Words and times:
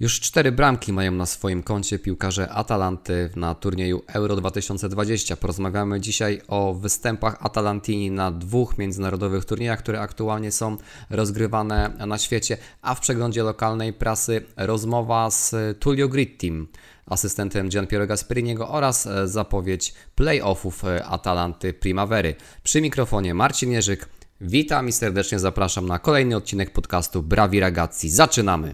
Już 0.00 0.20
cztery 0.20 0.52
bramki 0.52 0.92
mają 0.92 1.12
na 1.12 1.26
swoim 1.26 1.62
koncie 1.62 1.98
piłkarze 1.98 2.48
Atalanty 2.48 3.30
na 3.36 3.54
turnieju 3.54 4.02
Euro 4.06 4.36
2020. 4.36 5.36
Porozmawiamy 5.36 6.00
dzisiaj 6.00 6.42
o 6.48 6.74
występach 6.74 7.36
Atalantini 7.40 8.10
na 8.10 8.30
dwóch 8.30 8.78
międzynarodowych 8.78 9.44
turniejach, 9.44 9.78
które 9.78 10.00
aktualnie 10.00 10.52
są 10.52 10.76
rozgrywane 11.10 11.90
na 12.06 12.18
świecie, 12.18 12.56
a 12.82 12.94
w 12.94 13.00
przeglądzie 13.00 13.42
lokalnej 13.42 13.92
prasy 13.92 14.42
rozmowa 14.56 15.30
z 15.30 15.54
Tullio 15.80 16.08
Grittim, 16.08 16.68
asystentem 17.06 17.68
Gianpiero 17.68 18.06
Gasperiniego 18.06 18.68
oraz 18.68 19.08
zapowiedź 19.24 19.94
playoffów 20.14 20.82
Atalanty 21.04 21.72
Primavery. 21.72 22.34
Przy 22.62 22.80
mikrofonie 22.80 23.34
Marcin 23.34 23.72
Jerzyk. 23.72 24.08
Witam 24.40 24.88
i 24.88 24.92
serdecznie 24.92 25.38
zapraszam 25.38 25.86
na 25.86 25.98
kolejny 25.98 26.36
odcinek 26.36 26.72
podcastu 26.72 27.22
Bravi 27.22 27.60
Ragazzi. 27.60 28.10
Zaczynamy! 28.10 28.72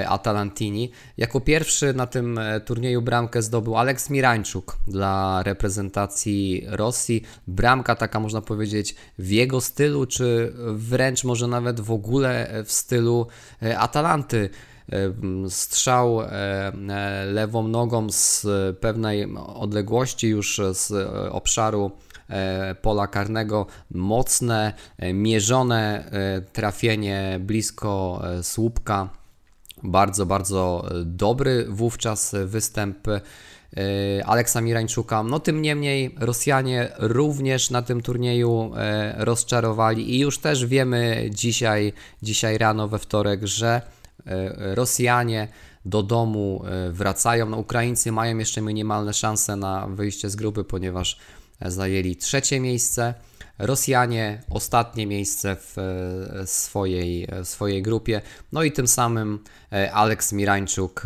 Atalantini. 0.08 0.90
Jako 1.16 1.40
pierwszy 1.40 1.94
na 1.94 2.06
tym 2.06 2.40
turnieju 2.64 3.02
bramkę 3.02 3.42
zdobył 3.42 3.76
Aleks 3.76 4.10
Mirańczuk 4.10 4.76
dla 4.88 5.42
reprezentacji 5.42 6.64
Rosji. 6.66 7.22
Bramka 7.46 7.94
taka 7.94 8.20
można 8.20 8.40
powiedzieć 8.40 8.94
w 9.18 9.30
jego 9.30 9.60
stylu, 9.60 10.06
czy 10.06 10.52
wręcz 10.72 11.24
może 11.24 11.46
nawet 11.46 11.80
w 11.80 11.90
ogóle 11.90 12.62
w 12.64 12.72
stylu 12.72 13.26
Atalanty 13.76 14.50
strzał 15.48 16.20
e, 16.20 16.28
e, 16.28 17.24
lewą 17.26 17.68
nogą 17.68 18.10
z 18.10 18.46
pewnej 18.80 19.36
odległości 19.54 20.28
już 20.28 20.60
z 20.72 20.92
obszaru 21.32 21.90
e, 22.28 22.74
pola 22.74 23.06
karnego, 23.06 23.66
mocne, 23.90 24.72
mierzone 25.14 26.10
trafienie 26.52 27.38
blisko 27.40 28.22
słupka. 28.42 29.08
Bardzo, 29.82 30.26
bardzo 30.26 30.88
dobry 31.04 31.66
wówczas 31.68 32.34
występ 32.44 32.98
Aleksa 34.24 34.60
Mirańczuka. 34.60 35.22
No 35.22 35.40
tym 35.40 35.62
niemniej 35.62 36.14
Rosjanie 36.18 36.92
również 36.98 37.70
na 37.70 37.82
tym 37.82 38.02
turnieju 38.02 38.72
rozczarowali 39.16 40.14
i 40.14 40.18
już 40.18 40.38
też 40.38 40.66
wiemy 40.66 41.28
dzisiaj, 41.30 41.92
dzisiaj 42.22 42.58
rano 42.58 42.88
we 42.88 42.98
wtorek, 42.98 43.46
że 43.46 43.82
E, 43.82 43.95
Rosjanie 44.56 45.48
do 45.86 46.02
domu 46.02 46.62
e, 46.64 46.92
wracają. 46.92 47.48
No, 47.48 47.56
Ukraińcy 47.56 48.12
mają 48.12 48.38
jeszcze 48.38 48.60
minimalne 48.60 49.14
szanse 49.14 49.56
na 49.56 49.86
wyjście 49.86 50.30
z 50.30 50.36
grupy, 50.36 50.64
ponieważ 50.64 51.18
zajęli 51.60 52.16
trzecie 52.16 52.60
miejsce. 52.60 53.14
Rosjanie 53.58 54.42
ostatnie 54.50 55.06
miejsce 55.06 55.56
w 55.56 55.78
e, 55.78 56.46
swojej, 56.46 57.28
w 57.44 57.48
swojej 57.48 57.82
grupie. 57.82 58.22
No 58.52 58.62
i 58.62 58.72
tym 58.72 58.88
samym 58.88 59.38
Aleks 59.92 60.32
Mirańczuk 60.32 61.02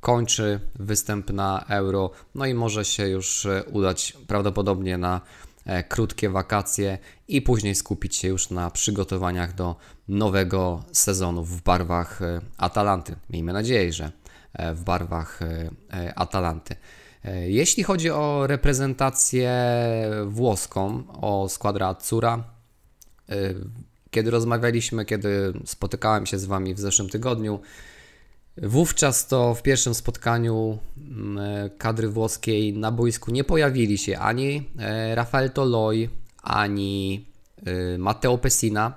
kończy 0.00 0.60
występ 0.74 1.30
na 1.30 1.64
Euro. 1.68 2.10
No 2.34 2.46
i 2.46 2.54
może 2.54 2.84
się 2.84 3.08
już 3.08 3.46
udać 3.72 4.16
prawdopodobnie 4.26 4.98
na 4.98 5.20
E, 5.20 5.43
krótkie 5.88 6.30
wakacje 6.30 6.98
i 7.28 7.42
później 7.42 7.74
skupić 7.74 8.16
się 8.16 8.28
już 8.28 8.50
na 8.50 8.70
przygotowaniach 8.70 9.54
do 9.54 9.76
nowego 10.08 10.84
sezonu 10.92 11.44
w 11.44 11.62
barwach 11.62 12.22
e, 12.22 12.40
Atalanty. 12.56 13.16
Miejmy 13.30 13.52
nadzieję, 13.52 13.92
że 13.92 14.12
e, 14.52 14.74
w 14.74 14.84
barwach 14.84 15.40
Atalanty. 16.16 16.76
Jeśli 17.46 17.82
chodzi 17.82 18.10
o 18.10 18.46
reprezentację 18.46 19.52
włoską, 20.26 21.04
o 21.20 21.48
składra 21.48 21.88
Azzurra, 21.88 22.44
kiedy 24.10 24.30
rozmawialiśmy, 24.30 25.04
kiedy 25.04 25.52
spotykałem 25.64 26.26
się 26.26 26.38
z 26.38 26.44
Wami 26.44 26.74
w 26.74 26.80
zeszłym 26.80 27.08
tygodniu, 27.08 27.60
Wówczas 28.62 29.26
to 29.26 29.54
w 29.54 29.62
pierwszym 29.62 29.94
spotkaniu 29.94 30.78
mm, 30.96 31.38
e, 31.38 31.70
kadry 31.70 32.08
włoskiej 32.08 32.72
na 32.72 32.92
boisku 32.92 33.30
nie 33.30 33.44
pojawili 33.44 33.98
się 33.98 34.18
ani 34.18 34.70
e, 34.78 35.14
Rafael 35.14 35.50
Toloi, 35.50 36.08
ani 36.42 37.24
e, 37.66 37.98
Matteo 37.98 38.38
Pessina. 38.38 38.94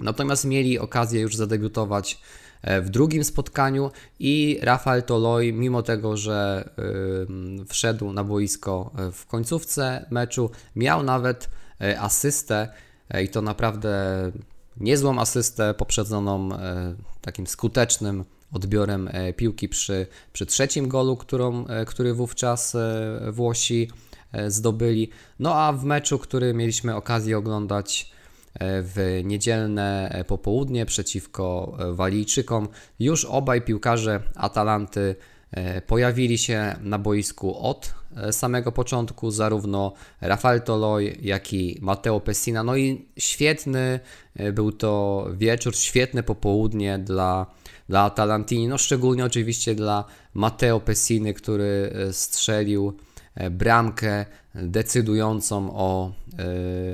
Natomiast 0.00 0.44
mieli 0.44 0.78
okazję 0.78 1.20
już 1.20 1.36
zadebiutować 1.36 2.20
w 2.82 2.88
drugim 2.88 3.24
spotkaniu 3.24 3.90
i 4.18 4.58
Rafael 4.62 5.02
Toloi, 5.02 5.52
mimo 5.52 5.82
tego, 5.82 6.16
że 6.16 6.68
wszedł 7.68 8.12
na 8.12 8.24
boisko 8.24 8.90
w 9.12 9.26
końcówce 9.26 10.06
meczu, 10.10 10.50
miał 10.76 11.02
nawet 11.02 11.50
asystę 11.98 12.68
i 13.24 13.28
to 13.28 13.42
naprawdę 13.42 13.92
niezłą 14.76 15.20
asystę 15.20 15.74
poprzedzoną 15.74 16.48
takim 17.20 17.46
skutecznym 17.46 18.24
odbiorem 18.52 19.08
e, 19.12 19.32
piłki 19.32 19.68
przy, 19.68 20.06
przy 20.32 20.46
trzecim 20.46 20.88
golu, 20.88 21.16
którą, 21.16 21.66
e, 21.66 21.84
który 21.84 22.14
wówczas 22.14 22.74
e, 22.74 23.32
Włosi 23.32 23.90
zdobyli. 24.48 25.10
No 25.38 25.54
a 25.54 25.72
w 25.72 25.84
meczu, 25.84 26.18
który 26.18 26.54
mieliśmy 26.54 26.96
okazję 26.96 27.38
oglądać 27.38 28.12
w 28.60 29.20
niedzielne 29.24 30.24
popołudnie 30.26 30.86
przeciwko 30.86 31.76
Walijczykom, 31.92 32.68
już 32.98 33.24
obaj 33.24 33.62
piłkarze 33.62 34.22
Atalanty 34.34 35.16
pojawili 35.86 36.38
się 36.38 36.76
na 36.80 36.98
boisku 36.98 37.58
od 37.58 37.94
samego 38.30 38.72
początku, 38.72 39.30
zarówno 39.30 39.92
Rafael 40.20 40.62
Toloi, 40.62 41.18
jak 41.22 41.52
i 41.52 41.78
Matteo 41.80 42.20
Pessina. 42.20 42.62
No 42.62 42.76
i 42.76 43.08
świetny 43.18 44.00
był 44.52 44.72
to 44.72 45.26
wieczór, 45.36 45.76
świetne 45.76 46.22
popołudnie 46.22 46.98
dla 46.98 47.46
dla 47.90 48.02
Atalantini, 48.02 48.68
no 48.68 48.78
szczególnie 48.78 49.24
oczywiście 49.24 49.74
dla 49.74 50.04
Matteo 50.34 50.80
Pessiny, 50.80 51.34
który 51.34 51.92
e, 51.94 52.12
strzelił 52.12 52.96
e, 53.34 53.50
bramkę 53.50 54.26
decydującą 54.54 55.76
o, 55.76 56.12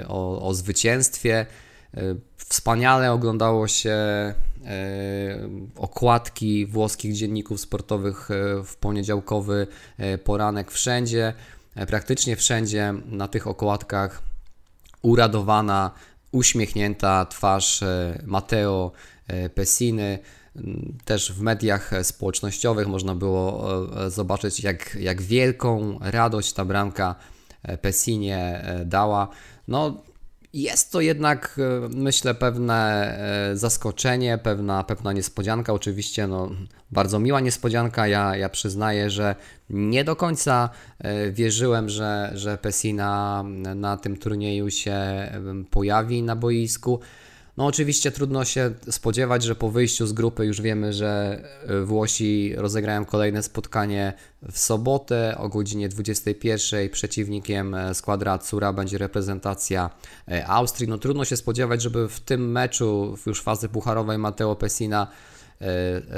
e, 0.00 0.08
o, 0.08 0.48
o 0.48 0.54
zwycięstwie 0.54 1.46
Wspaniale 2.36 3.12
oglądało 3.12 3.68
się 3.68 3.94
okładki 5.76 6.66
włoskich 6.66 7.14
dzienników 7.14 7.60
sportowych 7.60 8.28
w 8.64 8.76
poniedziałkowy 8.76 9.66
poranek 10.24 10.70
wszędzie, 10.70 11.32
praktycznie 11.86 12.36
wszędzie 12.36 12.94
na 13.06 13.28
tych 13.28 13.46
okładkach 13.46 14.22
uradowana, 15.02 15.90
uśmiechnięta 16.32 17.26
twarz 17.26 17.84
Matteo 18.24 18.92
Pessiny. 19.54 20.18
Też 21.04 21.32
w 21.32 21.40
mediach 21.40 21.90
społecznościowych 22.02 22.86
można 22.86 23.14
było 23.14 23.66
e, 24.04 24.10
zobaczyć, 24.10 24.60
jak, 24.60 24.96
jak 25.00 25.22
wielką 25.22 25.98
radość 26.00 26.52
ta 26.52 26.64
bramka 26.64 27.14
e, 27.62 27.78
Pessinie 27.78 28.38
e, 28.38 28.84
dała. 28.84 29.28
No, 29.68 30.02
jest 30.62 30.92
to 30.92 31.00
jednak, 31.00 31.60
myślę, 31.90 32.34
pewne 32.34 33.18
zaskoczenie, 33.54 34.38
pewna, 34.38 34.84
pewna 34.84 35.12
niespodzianka. 35.12 35.72
Oczywiście, 35.72 36.26
no, 36.26 36.50
bardzo 36.90 37.18
miła 37.18 37.40
niespodzianka. 37.40 38.06
Ja, 38.06 38.36
ja 38.36 38.48
przyznaję, 38.48 39.10
że 39.10 39.34
nie 39.70 40.04
do 40.04 40.16
końca 40.16 40.70
wierzyłem, 41.30 41.88
że, 41.88 42.30
że 42.34 42.58
Pessina 42.58 43.44
na 43.74 43.96
tym 43.96 44.16
turnieju 44.16 44.70
się 44.70 44.96
pojawi 45.70 46.22
na 46.22 46.36
boisku. 46.36 47.00
No 47.56 47.66
oczywiście 47.66 48.10
trudno 48.10 48.44
się 48.44 48.70
spodziewać, 48.90 49.42
że 49.42 49.54
po 49.54 49.70
wyjściu 49.70 50.06
z 50.06 50.12
grupy 50.12 50.46
już 50.46 50.60
wiemy, 50.60 50.92
że 50.92 51.42
e, 51.66 51.80
Włosi 51.80 52.54
rozegrają 52.56 53.04
kolejne 53.04 53.42
spotkanie 53.42 54.12
w 54.52 54.58
sobotę 54.58 55.38
o 55.38 55.48
godzinie 55.48 55.88
21. 55.88 56.90
Przeciwnikiem 56.90 57.74
e, 57.74 57.94
składra 57.94 58.38
Cura 58.38 58.72
będzie 58.72 58.98
reprezentacja 58.98 59.90
e, 60.28 60.46
Austrii. 60.46 60.88
No 60.88 60.98
trudno 60.98 61.24
się 61.24 61.36
spodziewać, 61.36 61.82
żeby 61.82 62.08
w 62.08 62.20
tym 62.20 62.52
meczu 62.52 63.18
już 63.26 63.42
fazy 63.42 63.68
pucharowej 63.68 64.18
Matteo 64.18 64.56
Pessina 64.56 65.06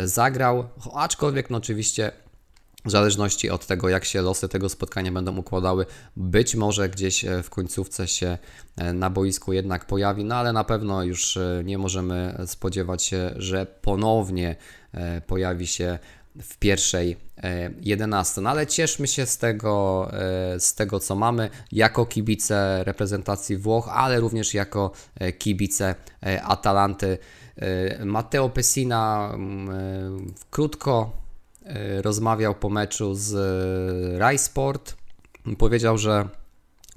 zagrał, 0.04 0.68
aczkolwiek 0.94 1.50
no 1.50 1.58
oczywiście 1.58 2.12
w 2.88 2.90
zależności 2.90 3.50
od 3.50 3.66
tego, 3.66 3.88
jak 3.88 4.04
się 4.04 4.22
losy 4.22 4.48
tego 4.48 4.68
spotkania 4.68 5.12
będą 5.12 5.36
układały, 5.36 5.86
być 6.16 6.54
może 6.54 6.88
gdzieś 6.88 7.24
e, 7.24 7.42
w 7.42 7.50
końcówce 7.50 8.08
się 8.08 8.38
e, 8.76 8.92
na 8.92 9.10
boisku 9.10 9.52
jednak 9.52 9.84
pojawi, 9.84 10.24
no 10.24 10.34
ale 10.34 10.52
na 10.52 10.64
pewno 10.64 11.02
już 11.02 11.36
e, 11.36 11.62
nie 11.64 11.78
możemy 11.78 12.38
spodziewać 12.46 13.02
się, 13.02 13.30
że 13.36 13.66
ponownie 13.66 14.56
pojawi 15.26 15.66
się 15.66 15.98
w 16.42 16.58
pierwszej 16.58 17.16
11. 17.80 18.40
No 18.40 18.50
ale 18.50 18.66
cieszmy 18.66 19.06
się 19.06 19.26
z 19.26 19.38
tego, 19.38 20.10
z 20.58 20.74
tego, 20.74 21.00
co 21.00 21.14
mamy 21.14 21.50
jako 21.72 22.06
kibice 22.06 22.84
reprezentacji 22.84 23.56
Włoch, 23.56 23.88
ale 23.92 24.20
również 24.20 24.54
jako 24.54 24.92
kibice 25.38 25.94
Atalanty. 26.42 27.18
Matteo 28.04 28.48
Pessina 28.48 29.30
mm, 29.34 30.34
krótko 30.50 31.12
rozmawiał 32.02 32.54
po 32.54 32.70
meczu 32.70 33.14
z 33.14 33.34
e, 33.34 34.18
Rai 34.18 34.38
Sport. 34.38 34.96
Powiedział, 35.58 35.98
że 35.98 36.28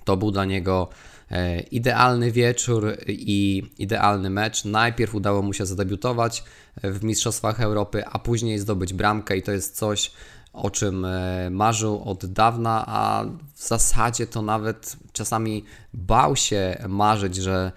to 0.03 0.17
był 0.17 0.31
dla 0.31 0.45
niego 0.45 0.89
e, 1.31 1.59
idealny 1.59 2.31
wieczór 2.31 2.97
i 3.07 3.63
idealny 3.77 4.29
mecz. 4.29 4.65
Najpierw 4.65 5.15
udało 5.15 5.41
mu 5.41 5.53
się 5.53 5.65
zadebiutować 5.65 6.43
w 6.83 7.03
Mistrzostwach 7.03 7.61
Europy, 7.61 8.05
a 8.05 8.19
później 8.19 8.59
zdobyć 8.59 8.93
bramkę 8.93 9.37
i 9.37 9.41
to 9.41 9.51
jest 9.51 9.75
coś, 9.75 10.11
o 10.53 10.69
czym 10.69 11.07
marzył 11.51 12.03
od 12.03 12.25
dawna, 12.25 12.83
a 12.87 13.25
w 13.55 13.67
zasadzie 13.67 14.27
to 14.27 14.41
nawet 14.41 14.95
czasami 15.13 15.65
bał 15.93 16.35
się 16.35 16.85
marzyć, 16.89 17.35
że 17.35 17.71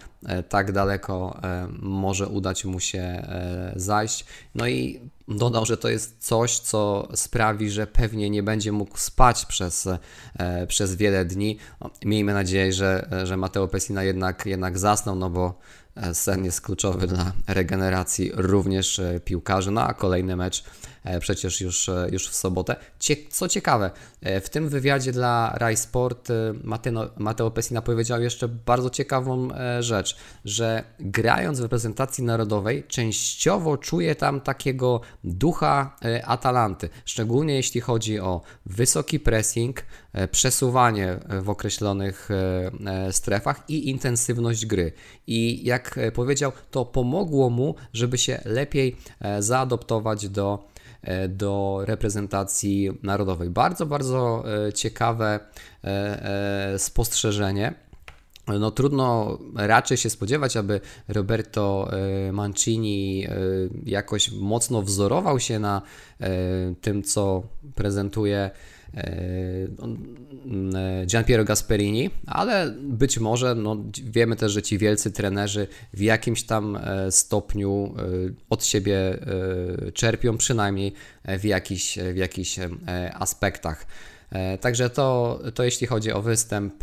tak 0.49 0.73
daleko 0.73 1.41
może 1.83 2.29
udać 2.29 2.65
mu 2.65 2.81
się 2.81 3.27
zajść. 3.77 4.25
No 4.55 4.69
i 4.69 5.01
Dodał, 5.29 5.67
że 5.67 5.77
to 5.77 5.89
jest 5.89 6.27
coś, 6.27 6.59
co 6.59 7.09
sprawi, 7.15 7.71
że 7.71 7.87
pewnie 7.87 8.31
nie 8.31 8.43
będzie 8.43 8.73
mógł 8.73 8.99
spać 8.99 9.47
przez, 9.47 9.89
e, 10.39 10.67
przez 10.67 10.95
wiele 10.95 11.25
dni. 11.25 11.59
Miejmy 12.05 12.35
nadzieję, 12.35 12.73
że, 12.73 13.09
że 13.25 13.37
Mateo 13.37 13.69
Pessina 13.69 14.03
jednak, 14.03 14.47
jednak 14.47 14.79
zasnął, 14.79 15.17
no 15.17 15.31
bo 15.31 15.47
e, 15.47 15.55
sen 16.13 16.45
jest 16.45 16.61
kluczowy 16.61 17.07
dla 17.07 17.33
regeneracji 17.47 18.31
również 18.35 18.99
e, 18.99 19.21
piłkarzy. 19.21 19.71
No 19.71 19.83
a 19.83 19.95
kolejny 19.95 20.37
mecz 20.37 20.65
E, 21.05 21.21
przecież 21.21 21.61
już, 21.61 21.89
e, 21.89 22.09
już 22.13 22.29
w 22.29 22.35
sobotę. 22.35 22.77
Co 23.31 23.49
ciekawe, 23.49 23.91
w 24.23 24.49
tym 24.49 24.69
wywiadzie 24.69 25.13
dla 25.13 25.53
Rai 25.57 25.77
Sport 25.77 26.29
Mateo, 26.63 27.11
Mateo 27.17 27.51
Pessina 27.51 27.83
powiedział 27.83 28.23
jeszcze 28.23 28.49
bardzo 28.49 28.91
ciekawą 28.91 29.49
rzecz, 29.81 30.17
że 30.45 30.85
grając 31.01 31.59
w 31.59 31.63
reprezentacji 31.63 32.25
narodowej 32.25 32.85
częściowo 32.89 33.77
czuje 33.77 34.15
tam 34.15 34.41
takiego 34.41 35.01
ducha 35.25 35.97
Atalanty, 36.25 36.89
szczególnie 37.05 37.55
jeśli 37.55 37.81
chodzi 37.81 38.21
o 38.21 38.41
wysoki 38.67 39.21
pressing, 39.21 39.83
przesuwanie 40.31 41.19
w 41.43 41.51
określonych 41.51 42.29
strefach 43.11 43.63
i 43.69 43.91
intensywność 43.91 44.67
gry. 44.67 44.93
I 45.27 45.65
jak 45.65 45.99
powiedział, 46.15 46.53
to 46.71 46.85
pomogło 46.85 47.51
mu, 47.51 47.75
żeby 47.93 48.19
się 48.19 48.41
lepiej 48.45 48.97
zaadoptować 49.41 50.29
do 50.29 50.75
E, 51.05 51.29
do 51.29 51.81
reprezentacji 51.85 52.91
narodowej. 53.03 53.51
Bardzo, 53.51 53.87
bardzo 53.87 54.45
e, 54.67 54.73
ciekawe 54.73 55.41
e, 55.85 56.79
spostrzeżenie. 56.79 57.75
No 58.61 58.71
trudno 58.71 59.39
raczej 59.57 59.97
się 59.97 60.11
spodziewać, 60.11 60.57
aby 60.57 60.81
Roberto 61.09 61.91
Mancini 62.33 63.27
jakoś 63.87 64.33
mocno 64.33 64.83
wzorował 64.83 65.41
się 65.41 65.59
na 65.59 65.83
tym, 66.81 67.03
co 67.03 67.43
prezentuje 67.75 68.51
E, 68.97 69.67
e, 70.75 71.07
Gianpiero 71.07 71.45
Gasperini, 71.45 72.11
ale 72.27 72.75
być 72.81 73.19
może 73.19 73.55
no, 73.55 73.77
wiemy 74.05 74.37
też, 74.37 74.53
że 74.53 74.63
ci 74.63 74.79
wielcy 74.79 75.11
trenerzy 75.11 75.69
w 75.95 76.01
jakimś 76.01 76.43
tam 76.43 76.77
e, 76.77 77.13
stopniu 77.13 77.95
od 78.51 78.65
siebie 78.65 79.19
czerpią, 79.95 80.37
przynajmniej 80.37 80.93
w 81.25 81.45
jakichś, 81.45 81.99
w 81.99 82.17
jakichś 82.17 82.59
aspektach. 83.15 83.87
Także 84.61 84.91
to, 84.91 85.41
to 85.55 85.65
jeśli 85.65 85.87
chodzi 85.87 86.13
o 86.13 86.23
występ 86.23 86.75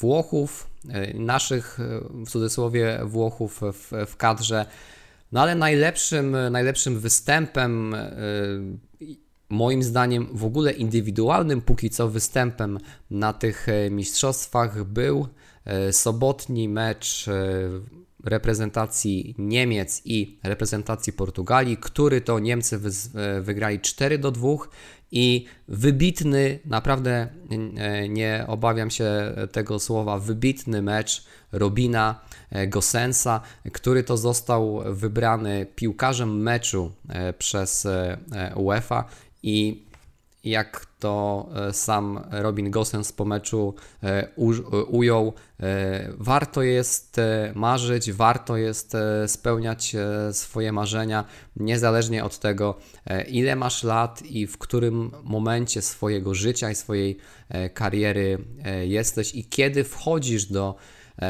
Włochów, 0.00 0.70
naszych 1.14 1.78
w 2.26 2.30
cudzysłowie 2.30 3.00
Włochów 3.04 3.60
w, 3.72 3.92
w 4.06 4.16
kadrze. 4.16 4.66
No 5.32 5.42
ale 5.42 5.54
najlepszym, 5.54 6.36
najlepszym 6.50 7.00
występem 7.00 7.96
moim 9.48 9.82
zdaniem 9.82 10.28
w 10.32 10.44
ogóle 10.44 10.72
indywidualnym 10.72 11.60
póki 11.60 11.90
co 11.90 12.08
występem 12.08 12.78
na 13.10 13.32
tych 13.32 13.68
e, 13.68 13.90
mistrzostwach 13.90 14.84
był 14.84 15.28
e, 15.64 15.92
sobotni 15.92 16.68
mecz 16.68 17.28
e, 17.28 17.32
reprezentacji 18.24 19.34
Niemiec 19.38 20.02
i 20.04 20.38
reprezentacji 20.42 21.12
Portugalii, 21.12 21.76
który 21.76 22.20
to 22.20 22.38
Niemcy 22.38 22.80
wygrali 23.40 23.80
4 23.80 24.18
do 24.18 24.30
2 24.30 24.48
i 25.10 25.44
wybitny, 25.68 26.58
naprawdę 26.64 27.28
nie 28.08 28.44
obawiam 28.48 28.90
się 28.90 29.34
tego 29.52 29.78
słowa, 29.78 30.18
wybitny 30.18 30.82
mecz 30.82 31.24
Robina 31.52 32.20
Gosensa, 32.68 33.40
który 33.72 34.02
to 34.04 34.16
został 34.16 34.82
wybrany 34.86 35.66
piłkarzem 35.74 36.42
meczu 36.42 36.92
przez 37.38 37.86
UEFA 38.54 39.04
i 39.42 39.88
jak 40.44 40.86
to 40.98 41.48
e, 41.54 41.72
sam 41.72 42.20
Robin 42.30 42.70
Gosens 42.70 43.12
po 43.12 43.24
meczu 43.24 43.74
e, 44.02 44.06
e, 44.06 44.28
ujął, 44.84 45.32
warto 46.18 46.62
jest 46.62 47.20
marzyć, 47.54 48.12
warto 48.12 48.56
jest 48.56 48.96
spełniać 49.26 49.96
swoje 50.32 50.72
marzenia, 50.72 51.24
niezależnie 51.56 52.24
od 52.24 52.38
tego, 52.38 52.78
ile 53.28 53.56
masz 53.56 53.82
lat 53.82 54.22
i 54.22 54.46
w 54.46 54.58
którym 54.58 55.10
momencie 55.24 55.82
swojego 55.82 56.34
życia 56.34 56.70
i 56.70 56.74
swojej 56.74 57.18
kariery 57.74 58.38
jesteś 58.82 59.34
i 59.34 59.44
kiedy 59.44 59.84
wchodzisz 59.84 60.46
do, 60.46 60.74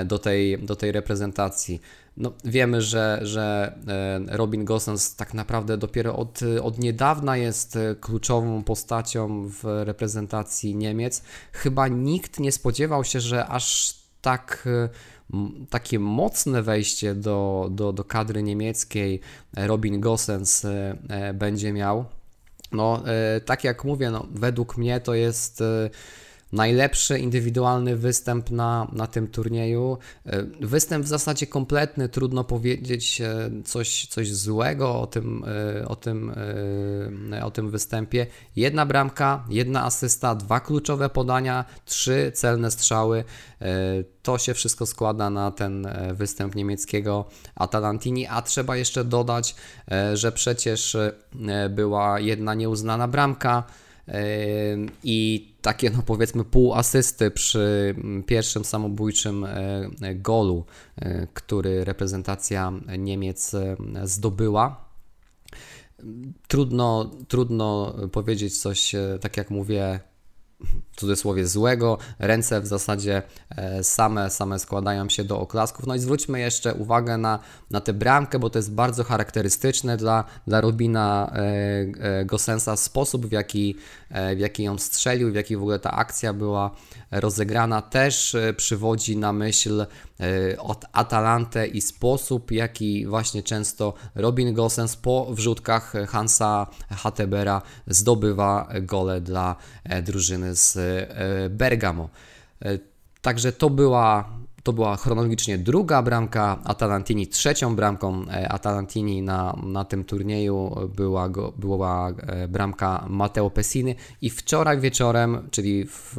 do, 0.04 0.18
tej, 0.18 0.58
do 0.58 0.76
tej 0.76 0.92
reprezentacji. 0.92 1.80
No, 2.18 2.32
wiemy, 2.44 2.82
że, 2.82 3.20
że 3.22 3.74
e, 4.28 4.36
Robin 4.36 4.64
Gosens 4.64 5.16
tak 5.16 5.34
naprawdę 5.34 5.76
dopiero 5.76 6.16
od, 6.16 6.40
od 6.62 6.78
niedawna 6.78 7.36
jest 7.36 7.76
e, 7.76 7.94
kluczową 8.00 8.62
postacią 8.62 9.48
w 9.48 9.64
reprezentacji 9.84 10.76
Niemiec. 10.76 11.22
Chyba 11.52 11.88
nikt 11.88 12.40
nie 12.40 12.52
spodziewał 12.52 13.04
się, 13.04 13.20
że 13.20 13.46
aż 13.46 13.94
tak 14.20 14.68
e, 14.70 14.88
takie 15.70 15.98
mocne 15.98 16.62
wejście 16.62 17.14
do, 17.14 17.68
do, 17.70 17.92
do 17.92 18.04
kadry 18.04 18.42
niemieckiej 18.42 19.20
Robin 19.56 20.00
Gosens 20.00 20.66
będzie 21.34 21.72
miał. 21.72 22.04
No, 22.72 23.02
tak 23.44 23.64
jak 23.64 23.84
mówię, 23.84 24.10
no, 24.10 24.26
według 24.30 24.76
mnie 24.76 25.00
to 25.00 25.14
jest 25.14 25.62
najlepszy 26.52 27.18
indywidualny 27.18 27.96
występ 27.96 28.50
na, 28.50 28.88
na 28.92 29.06
tym 29.06 29.28
turnieju. 29.28 29.98
E, 30.26 30.42
występ 30.60 31.04
w 31.04 31.08
zasadzie 31.08 31.46
kompletny, 31.46 32.08
trudno 32.08 32.44
powiedzieć 32.44 33.20
e, 33.20 33.50
coś, 33.64 34.06
coś 34.06 34.32
złego 34.32 35.00
o 35.00 35.06
tym, 35.06 35.44
e, 35.80 35.88
o, 35.88 35.96
tym, 35.96 36.32
o 37.42 37.50
tym 37.50 37.70
występie. 37.70 38.26
Jedna 38.56 38.86
bramka, 38.86 39.44
jedna 39.50 39.84
asysta, 39.84 40.34
dwa 40.34 40.60
kluczowe 40.60 41.08
podania, 41.08 41.64
trzy 41.84 42.32
celne 42.34 42.70
strzały. 42.70 43.24
To 44.22 44.38
się 44.38 44.54
wszystko 44.54 44.86
składa 44.86 45.30
na 45.30 45.50
ten 45.50 45.88
występ 46.14 46.54
niemieckiego 46.54 47.24
Atalantini, 47.54 48.26
a 48.26 48.42
trzeba 48.42 48.76
jeszcze 48.76 49.04
dodać, 49.04 49.54
że 50.14 50.32
przecież 50.32 50.96
była 51.70 52.20
jedna 52.20 52.54
nieuznana 52.54 53.08
bramka 53.08 53.64
i 55.04 55.48
takie 55.62 55.90
no 55.90 56.02
powiedzmy 56.02 56.44
pół 56.44 56.74
asysty 56.74 57.30
przy 57.30 57.94
pierwszym 58.26 58.64
samobójczym 58.64 59.44
e, 59.44 59.50
e, 60.02 60.14
golu, 60.14 60.64
e, 60.96 61.26
który 61.34 61.84
reprezentacja 61.84 62.72
Niemiec 62.98 63.52
zdobyła. 64.04 64.88
Trudno, 66.48 67.10
trudno 67.28 67.94
powiedzieć 68.12 68.60
coś, 68.60 68.94
tak 69.20 69.36
jak 69.36 69.50
mówię, 69.50 70.00
cudzysłowie 70.96 71.46
złego, 71.46 71.98
ręce 72.18 72.60
w 72.60 72.66
zasadzie 72.66 73.22
e, 73.50 73.84
same, 73.84 74.30
same 74.30 74.58
składają 74.58 75.08
się 75.08 75.24
do 75.24 75.40
oklasków. 75.40 75.86
No 75.86 75.94
i 75.94 75.98
zwróćmy 75.98 76.40
jeszcze 76.40 76.74
uwagę 76.74 77.18
na, 77.18 77.38
na 77.70 77.80
tę 77.80 77.92
bramkę, 77.92 78.38
bo 78.38 78.50
to 78.50 78.58
jest 78.58 78.72
bardzo 78.72 79.04
charakterystyczne 79.04 79.96
dla, 79.96 80.24
dla 80.46 80.60
Robina 80.60 81.32
e, 81.34 81.40
e, 81.40 82.24
Gosensa 82.24 82.76
sposób, 82.76 83.26
w 83.26 83.32
jaki, 83.32 83.76
w 84.36 84.38
jaki 84.38 84.62
ją 84.62 84.78
strzelił, 84.78 85.32
w 85.32 85.34
jaki 85.34 85.56
w 85.56 85.60
ogóle 85.60 85.78
ta 85.78 85.90
akcja 85.90 86.32
była 86.32 86.70
rozegrana, 87.10 87.82
też 87.82 88.36
przywodzi 88.56 89.16
na 89.16 89.32
myśl 89.32 89.86
Atalantę 90.92 91.66
i 91.66 91.80
sposób, 91.80 92.50
jaki 92.50 93.06
właśnie 93.06 93.42
często 93.42 93.94
Robin 94.14 94.54
Gosens 94.54 94.96
po 94.96 95.26
wrzutkach 95.30 95.92
Hansa 96.08 96.66
Hattebera 96.90 97.62
zdobywa 97.86 98.68
gole 98.82 99.20
dla 99.20 99.56
drużyny 100.02 100.54
z 100.54 100.78
E, 101.18 101.50
Bergamo. 101.50 102.08
E, 102.62 102.78
także 103.22 103.52
to 103.52 103.70
była, 103.70 104.28
to 104.62 104.72
była 104.72 104.96
chronologicznie 104.96 105.58
druga 105.58 106.02
bramka 106.02 106.58
Atalantini, 106.64 107.26
trzecią 107.26 107.76
bramką 107.76 108.24
e, 108.28 108.48
Atalantini 108.48 109.22
na, 109.22 109.56
na 109.62 109.84
tym 109.84 110.04
turnieju 110.04 110.74
była, 110.96 111.28
była 111.56 112.12
bramka 112.48 113.06
Matteo 113.08 113.50
Pessiny 113.50 113.94
i 114.22 114.30
wczoraj 114.30 114.80
wieczorem, 114.80 115.48
czyli 115.50 115.86
w 115.86 116.16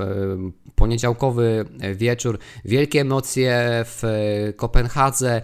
poniedziałkowy 0.79 1.65
wieczór, 1.95 2.39
wielkie 2.65 3.01
emocje 3.01 3.85
w 3.85 4.03
Kopenhadze. 4.55 5.41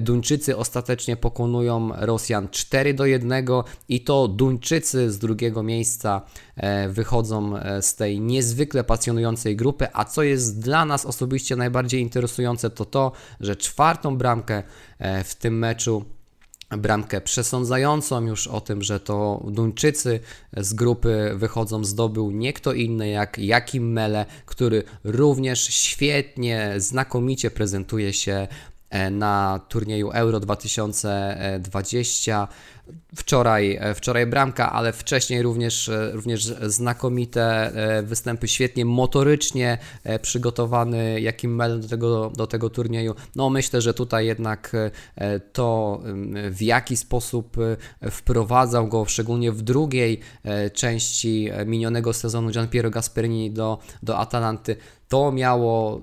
Duńczycy 0.00 0.56
ostatecznie 0.56 1.16
pokonują 1.16 1.90
Rosjan 1.96 2.48
4 2.48 2.94
do 2.94 3.06
1 3.06 3.44
i 3.88 4.00
to 4.00 4.28
Duńczycy 4.28 5.10
z 5.10 5.18
drugiego 5.18 5.62
miejsca 5.62 6.22
E, 6.56 6.88
wychodzą 6.88 7.56
e, 7.56 7.82
z 7.82 7.94
tej 7.94 8.20
niezwykle 8.20 8.84
pasjonującej 8.84 9.56
grupy, 9.56 9.86
a 9.92 10.04
co 10.04 10.22
jest 10.22 10.60
dla 10.60 10.84
nas 10.84 11.06
osobiście 11.06 11.56
najbardziej 11.56 12.00
interesujące 12.00 12.70
to 12.70 12.84
to, 12.84 13.12
że 13.40 13.56
czwartą 13.56 14.16
bramkę 14.16 14.62
e, 14.98 15.24
w 15.24 15.34
tym 15.34 15.58
meczu 15.58 16.04
bramkę 16.78 17.20
przesądzającą 17.20 18.26
już 18.26 18.46
o 18.46 18.60
tym, 18.60 18.82
że 18.82 19.00
to 19.00 19.42
Duńczycy 19.48 20.20
z 20.56 20.74
grupy 20.74 21.32
wychodzą 21.34 21.84
zdobył 21.84 22.30
nie 22.30 22.52
kto 22.52 22.72
inny 22.72 23.08
jak 23.08 23.38
Jakim 23.38 23.92
Mele, 23.92 24.26
który 24.46 24.82
również 25.04 25.60
świetnie, 25.60 26.74
znakomicie 26.76 27.50
prezentuje 27.50 28.12
się 28.12 28.48
na 29.10 29.60
turnieju 29.68 30.10
Euro 30.10 30.40
2020. 30.40 32.48
Wczoraj, 33.16 33.78
e, 33.80 33.94
wczoraj 33.94 34.26
bramka, 34.26 34.72
ale 34.72 34.92
wcześniej 34.92 35.42
również, 35.42 35.88
e, 35.88 36.10
również 36.12 36.44
znakomite 36.62 37.72
e, 37.74 38.02
występy, 38.02 38.48
świetnie 38.48 38.84
motorycznie 38.84 39.78
przygotowany 40.22 41.20
Jakim 41.20 41.54
Mel 41.54 41.80
do 41.80 41.88
tego, 41.88 42.32
do 42.36 42.46
tego 42.46 42.70
turnieju. 42.70 43.14
No 43.36 43.50
myślę, 43.50 43.80
że 43.80 43.94
tutaj 43.94 44.26
jednak 44.26 44.72
to 45.52 46.00
w 46.50 46.62
jaki 46.62 46.96
sposób 46.96 47.56
wprowadzał 48.10 48.88
go, 48.88 49.04
szczególnie 49.04 49.52
w 49.52 49.62
drugiej 49.62 50.20
części 50.74 51.50
minionego 51.66 52.12
sezonu 52.12 52.50
Gian 52.50 52.68
Piero 52.68 52.90
Gasperini 52.90 53.50
do, 53.50 53.78
do 54.02 54.18
Atalanty, 54.18 54.76
to 55.08 55.32
miało 55.32 56.00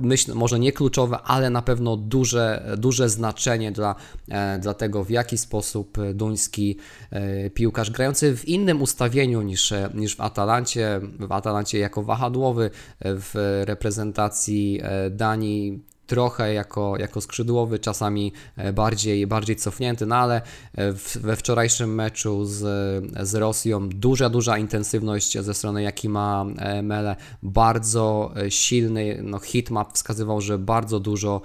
myślę, 0.00 0.34
może 0.34 0.58
nie 0.58 0.72
kluczowe, 0.72 1.18
ale 1.18 1.50
na 1.50 1.62
pewno 1.62 1.96
duże, 1.96 2.74
duże 2.78 3.08
znaczenie 3.08 3.72
dla, 3.72 3.94
e, 4.28 4.58
dla 4.58 4.74
tego, 4.74 5.04
w 5.04 5.10
jaki 5.10 5.38
sposób 5.38 5.98
duński 6.14 6.76
e, 7.10 7.50
piłkarz 7.50 7.90
grający 7.90 8.36
w 8.36 8.48
innym 8.48 8.82
ustawieniu 8.82 9.42
niż, 9.42 9.72
niż 9.94 10.16
w 10.16 10.20
Atalancie, 10.20 11.00
w 11.18 11.32
Atalancie 11.32 11.78
jako 11.78 12.02
wahadłowy, 12.02 12.70
w 13.00 13.62
reprezentacji 13.66 14.80
e, 14.82 15.10
Danii 15.10 15.82
trochę 16.08 16.54
jako, 16.54 16.96
jako 16.98 17.20
skrzydłowy, 17.20 17.78
czasami 17.78 18.32
e, 18.56 18.72
bardziej, 18.72 19.26
bardziej 19.26 19.56
cofnięty, 19.56 20.06
no 20.06 20.16
ale 20.16 20.36
e, 20.74 20.92
w, 20.92 21.16
we 21.16 21.36
wczorajszym 21.36 21.94
meczu 21.94 22.44
z, 22.44 22.58
z 23.28 23.34
Rosją 23.34 23.88
duża, 23.88 24.28
duża 24.28 24.58
intensywność 24.58 25.38
ze 25.38 25.54
strony 25.54 25.82
Jakima 25.82 26.46
e, 26.58 26.82
Mele, 26.82 27.16
bardzo 27.42 28.32
silny, 28.48 29.18
no 29.22 29.38
hitmap 29.38 29.92
wskazywał, 29.94 30.40
że 30.40 30.58
bardzo 30.58 31.00
dużo 31.00 31.40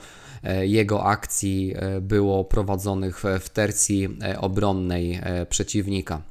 jego 0.61 1.03
akcji 1.03 1.73
było 2.01 2.45
prowadzonych 2.45 3.23
w 3.39 3.49
tercji 3.49 4.17
obronnej 4.37 5.21
przeciwnika. 5.49 6.21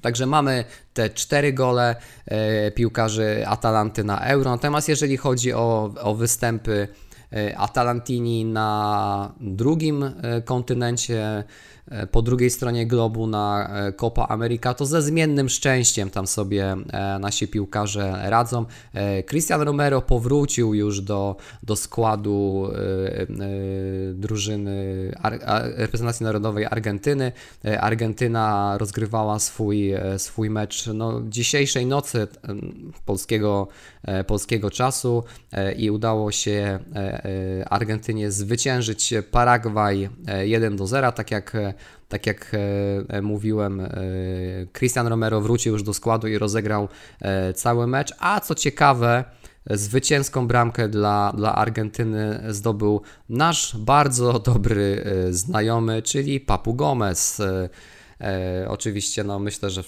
Także 0.00 0.26
mamy 0.26 0.64
te 0.94 1.10
cztery 1.10 1.52
gole 1.52 1.96
piłkarzy 2.74 3.44
Atalanty 3.46 4.04
na 4.04 4.20
Euro. 4.20 4.50
Natomiast 4.50 4.88
jeżeli 4.88 5.16
chodzi 5.16 5.52
o, 5.52 5.94
o 6.00 6.14
występy 6.14 6.88
E, 7.32 7.58
Atalantini 7.58 8.44
na 8.44 9.32
drugim 9.40 10.02
e, 10.02 10.42
kontynencie 10.42 11.44
E, 11.90 12.06
po 12.06 12.22
drugiej 12.22 12.50
stronie 12.50 12.86
globu 12.86 13.26
na 13.26 13.70
Copa 13.96 14.26
America, 14.26 14.74
to 14.74 14.86
ze 14.86 15.02
zmiennym 15.02 15.48
szczęściem 15.48 16.10
tam 16.10 16.26
sobie 16.26 16.76
nasi 17.20 17.48
piłkarze 17.48 18.20
radzą. 18.24 18.64
Cristian 19.26 19.62
Romero 19.62 20.02
powrócił 20.02 20.74
już 20.74 21.00
do, 21.00 21.36
do 21.62 21.76
składu 21.76 22.68
drużyny 24.14 25.12
reprezentacji 25.76 26.24
narodowej 26.24 26.66
Argentyny. 26.66 27.32
Argentyna 27.80 28.74
rozgrywała 28.78 29.38
swój, 29.38 29.92
swój 30.18 30.50
mecz 30.50 30.86
no, 30.86 31.22
dzisiejszej 31.28 31.86
nocy 31.86 32.26
polskiego, 33.06 33.68
polskiego 34.26 34.70
czasu 34.70 35.24
i 35.76 35.90
udało 35.90 36.32
się 36.32 36.78
Argentynie 37.70 38.30
zwyciężyć 38.30 39.14
Paragwaj 39.30 40.08
1 40.44 40.76
do 40.76 40.86
0, 40.86 41.12
tak 41.12 41.30
jak 41.30 41.56
tak 42.08 42.26
jak 42.26 42.54
e, 42.54 42.58
e, 43.08 43.22
mówiłem, 43.22 43.80
e, 43.80 43.90
Cristian 44.72 45.06
Romero 45.06 45.40
wrócił 45.40 45.72
już 45.72 45.82
do 45.82 45.94
składu 45.94 46.28
i 46.28 46.38
rozegrał 46.38 46.88
cały 47.54 47.86
mecz, 47.86 48.14
a 48.18 48.40
co 48.40 48.54
ciekawe, 48.54 49.24
zwycięską 49.70 50.46
bramkę 50.46 50.88
dla, 50.88 51.32
dla 51.36 51.54
Argentyny 51.54 52.42
zdobył 52.48 53.02
nasz 53.28 53.76
bardzo 53.76 54.38
dobry 54.38 55.04
znajomy, 55.30 56.02
czyli 56.02 56.40
Papu 56.40 56.74
Gomez. 56.74 57.42
Oczywiście, 58.68 59.24
no 59.24 59.38
myślę, 59.38 59.70
że 59.70 59.82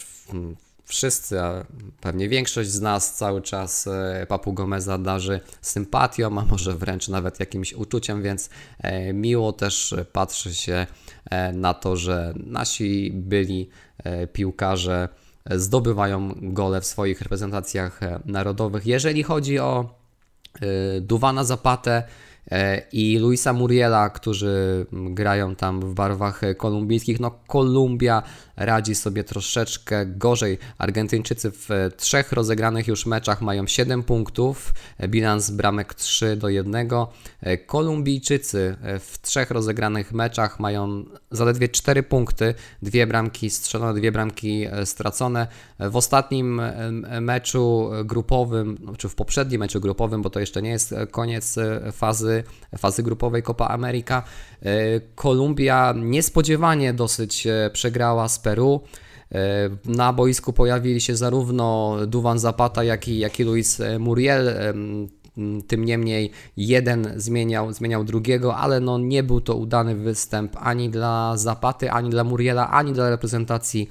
wszyscy, 0.91 1.41
a 1.41 1.65
pewnie 2.01 2.29
większość 2.29 2.71
z 2.71 2.81
nas 2.81 3.15
cały 3.15 3.43
czas 3.43 3.89
Papu 4.29 4.53
Gomeza 4.53 4.99
darzy 4.99 5.41
sympatią, 5.61 6.27
a 6.39 6.45
może 6.45 6.75
wręcz 6.75 7.09
nawet 7.09 7.41
jakimś 7.41 7.73
uczuciem, 7.73 8.23
więc 8.23 8.51
miło 9.13 9.53
też 9.53 9.95
patrzy 10.13 10.55
się 10.55 10.87
E, 11.31 11.53
na 11.53 11.75
to, 11.75 11.97
że 11.97 12.35
nasi 12.37 13.11
byli 13.15 13.69
e, 14.05 14.27
piłkarze 14.27 15.09
zdobywają 15.51 16.35
gole 16.43 16.81
w 16.81 16.87
swoich 16.87 17.21
reprezentacjach 17.21 18.03
e, 18.03 18.21
narodowych. 18.25 18.87
Jeżeli 18.87 19.23
chodzi 19.23 19.59
o 19.59 20.01
Duwana 21.01 21.45
Zapatę, 21.45 21.93
e, 21.93 22.05
i 22.93 23.19
Luisa 23.19 23.53
Muriela, 23.53 24.11
którzy 24.11 24.87
grają 24.93 25.55
tam 25.57 25.81
w 25.81 25.95
barwach 25.95 26.41
kolumbijskich. 26.57 27.21
No 27.21 27.31
Kolumbia 27.47 28.23
radzi 28.57 28.95
sobie 28.95 29.25
troszeczkę 29.25 30.07
gorzej. 30.07 30.59
Argentyńczycy 30.79 31.51
w 31.51 31.69
trzech 31.97 32.33
rozegranych 32.33 32.89
już 32.89 33.07
meczach 33.07 33.43
mają 33.43 33.67
7 33.67 34.03
punktów, 34.03 34.75
bilans 35.09 35.51
bramek 35.51 35.95
3 35.95 36.37
do 36.37 36.49
1. 36.49 36.89
Kolumbijczycy 37.67 38.77
w 39.01 39.19
trzech 39.23 39.51
rozegranych 39.51 40.13
meczach 40.13 40.61
mają 40.61 41.05
zaledwie 41.31 41.69
4 41.69 42.03
punkty, 42.03 42.55
dwie 42.83 43.07
bramki 43.07 43.51
strzelone, 43.51 44.01
dwie 44.01 44.13
bramki 44.13 44.67
stracone. 44.85 45.47
W 45.79 45.97
ostatnim 45.97 46.63
meczu 47.21 47.91
grupowym, 48.05 48.79
czy 48.99 49.09
w 49.09 49.15
poprzednim 49.15 49.61
meczu 49.61 49.81
grupowym, 49.81 50.23
bo 50.23 50.31
to 50.31 50.41
jeszcze 50.41 50.63
nie 50.63 50.71
jest 50.71 50.95
koniec 51.11 51.57
fazy, 51.93 52.30
fazy 52.79 53.03
grupowej 53.03 53.43
Copa 53.43 53.67
America, 53.67 54.23
Kolumbia 55.15 55.95
niespodziewanie 55.97 56.93
dosyć 56.93 57.47
przegrała 57.73 58.29
z 58.29 58.39
Peru. 58.39 58.81
Na 59.85 60.13
boisku 60.13 60.53
pojawili 60.53 61.01
się 61.01 61.17
zarówno 61.17 61.97
Duwan 62.07 62.39
Zapata, 62.39 62.85
jak 62.85 63.09
i, 63.09 63.19
jak 63.19 63.41
i 63.41 63.45
Luis 63.45 63.83
Muriel. 63.99 64.51
Tym 65.67 65.85
niemniej 65.85 66.31
jeden 66.57 67.13
zmieniał, 67.17 67.73
zmieniał 67.73 68.05
drugiego, 68.05 68.57
ale 68.57 68.81
no 68.81 68.99
nie 68.99 69.23
był 69.23 69.41
to 69.41 69.57
udany 69.57 69.95
występ 69.95 70.57
ani 70.61 70.91
dla 70.91 71.37
Zapaty, 71.37 71.91
ani 71.91 72.11
dla 72.11 72.25
Muriela, 72.25 72.71
ani 72.71 72.93
dla 72.93 73.11
reprezentacji 73.11 73.89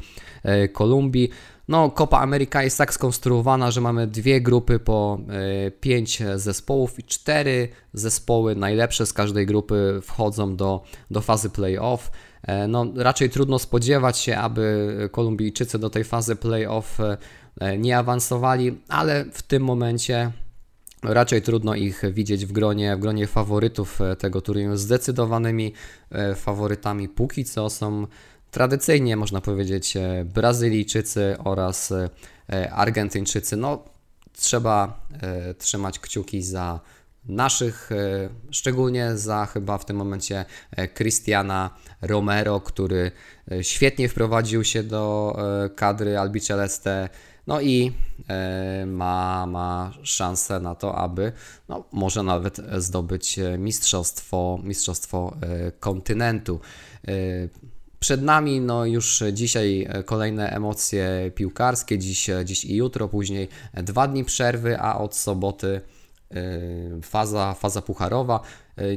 Kolumbii. 0.74 1.30
No, 1.70 1.92
Copa 1.92 2.20
America 2.20 2.64
jest 2.64 2.78
tak 2.78 2.94
skonstruowana, 2.94 3.72
że 3.72 3.82
mamy 3.82 4.08
dwie 4.08 4.42
grupy 4.42 4.80
po 4.80 5.20
y, 5.68 5.72
pięć 5.72 6.24
zespołów 6.36 7.00
i 7.00 7.04
cztery 7.04 7.70
zespoły 7.94 8.56
najlepsze 8.56 9.06
z 9.06 9.14
każdej 9.14 9.46
grupy 9.46 10.00
wchodzą 10.04 10.56
do, 10.56 10.84
do 11.12 11.22
fazy 11.22 11.50
playoff. 11.50 12.12
E, 12.44 12.68
no, 12.68 12.86
raczej 12.96 13.30
trudno 13.30 13.60
spodziewać 13.60 14.18
się, 14.18 14.38
aby 14.38 15.10
Kolumbijczycy 15.12 15.80
do 15.80 15.90
tej 15.90 16.04
fazy 16.04 16.36
playoff 16.36 17.00
e, 17.60 17.78
nie 17.78 17.98
awansowali, 17.98 18.82
ale 18.88 19.26
w 19.32 19.42
tym 19.42 19.64
momencie 19.64 20.32
raczej 21.04 21.42
trudno 21.42 21.76
ich 21.76 22.02
widzieć 22.14 22.46
w 22.46 22.52
gronie, 22.52 22.96
w 22.96 23.00
gronie 23.00 23.28
faworytów 23.28 24.00
tego 24.20 24.42
turnieju. 24.42 24.78
Zdecydowanymi 24.78 25.74
faworytami 26.36 27.10
póki 27.10 27.46
co 27.46 27.70
są 27.70 28.08
tradycyjnie 28.52 29.18
można 29.18 29.42
powiedzieć 29.42 29.94
Brazylijczycy 30.26 31.36
oraz 31.44 31.94
Argentyńczycy. 32.72 33.58
No, 33.58 33.84
trzeba 34.34 35.08
trzymać 35.58 36.00
kciuki 36.00 36.44
za 36.44 36.80
naszych, 37.26 37.90
szczególnie 38.52 39.18
za 39.18 39.46
chyba 39.46 39.78
w 39.78 39.86
tym 39.86 39.98
momencie 39.98 40.46
Cristiana 40.94 41.70
Romero, 42.02 42.62
który 42.62 43.12
świetnie 43.62 44.10
wprowadził 44.10 44.64
się 44.64 44.84
do 44.84 45.36
kadry 45.76 46.20
Albiceleste. 46.20 47.10
No 47.48 47.62
i 47.62 47.92
ma, 48.86 49.46
ma 49.46 49.94
szansę 50.04 50.60
na 50.60 50.76
to, 50.76 50.96
aby 50.96 51.32
no, 51.70 51.84
może 51.92 52.24
nawet 52.24 52.58
zdobyć 52.78 53.40
mistrzostwo, 53.58 54.60
mistrzostwo 54.64 55.38
kontynentu. 55.80 56.60
Przed 58.00 58.22
nami 58.22 58.62
no 58.62 58.86
już 58.86 59.24
dzisiaj 59.34 59.88
kolejne 60.06 60.50
emocje 60.50 61.32
piłkarskie, 61.36 61.98
dziś, 61.98 62.30
dziś 62.46 62.66
i 62.66 62.76
jutro, 62.76 63.08
później 63.08 63.48
dwa 63.74 64.08
dni 64.08 64.26
przerwy, 64.26 64.80
a 64.80 64.98
od 64.98 65.16
soboty 65.16 65.82
y, 66.36 67.02
faza, 67.02 67.54
faza 67.54 67.82
pucharowa. 67.82 68.42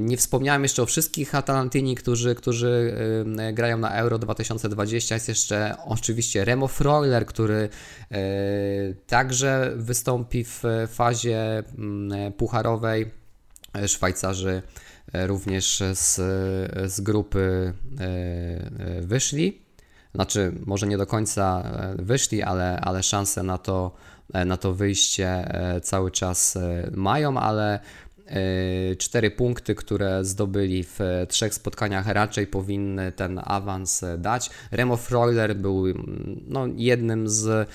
Nie 0.00 0.16
wspomniałem 0.16 0.62
jeszcze 0.62 0.82
o 0.82 0.86
wszystkich 0.86 1.34
Atalantyni, 1.34 1.94
którzy, 1.94 2.34
którzy 2.34 2.96
grają 3.52 3.78
na 3.78 3.94
Euro 3.94 4.18
2020. 4.18 5.14
Jest 5.14 5.28
jeszcze 5.28 5.76
oczywiście 5.84 6.44
Remo 6.44 6.68
Freuler, 6.68 7.26
który 7.26 7.68
także 9.06 9.72
wystąpi 9.76 10.44
w 10.44 10.62
fazie 10.88 11.62
mm, 11.78 12.32
pucharowej. 12.32 13.10
Szwajcarzy 13.86 14.62
również 15.12 15.82
z, 15.92 16.14
z 16.92 17.00
grupy 17.00 17.72
e, 18.00 18.04
e, 18.04 19.00
wyszli. 19.00 19.62
Znaczy, 20.14 20.52
może 20.66 20.86
nie 20.86 20.98
do 20.98 21.06
końca 21.06 21.62
e, 21.98 22.02
wyszli, 22.02 22.42
ale, 22.42 22.80
ale 22.80 23.02
szanse 23.02 23.42
na 23.42 23.58
to, 23.58 23.94
na 24.46 24.56
to 24.56 24.74
wyjście 24.74 25.54
cały 25.82 26.10
czas 26.10 26.58
mają, 26.92 27.38
ale 27.38 27.80
cztery 28.98 29.30
punkty, 29.30 29.74
które 29.74 30.24
zdobyli 30.24 30.84
w 30.84 30.98
trzech 31.28 31.54
spotkaniach, 31.54 32.06
raczej 32.06 32.46
powinny 32.46 33.12
ten 33.12 33.40
awans 33.44 34.04
dać. 34.18 34.50
Remo 34.70 34.96
Freuler 34.96 35.56
był 35.56 35.84
no, 36.48 36.66
jednym 36.76 37.28
z 37.28 37.68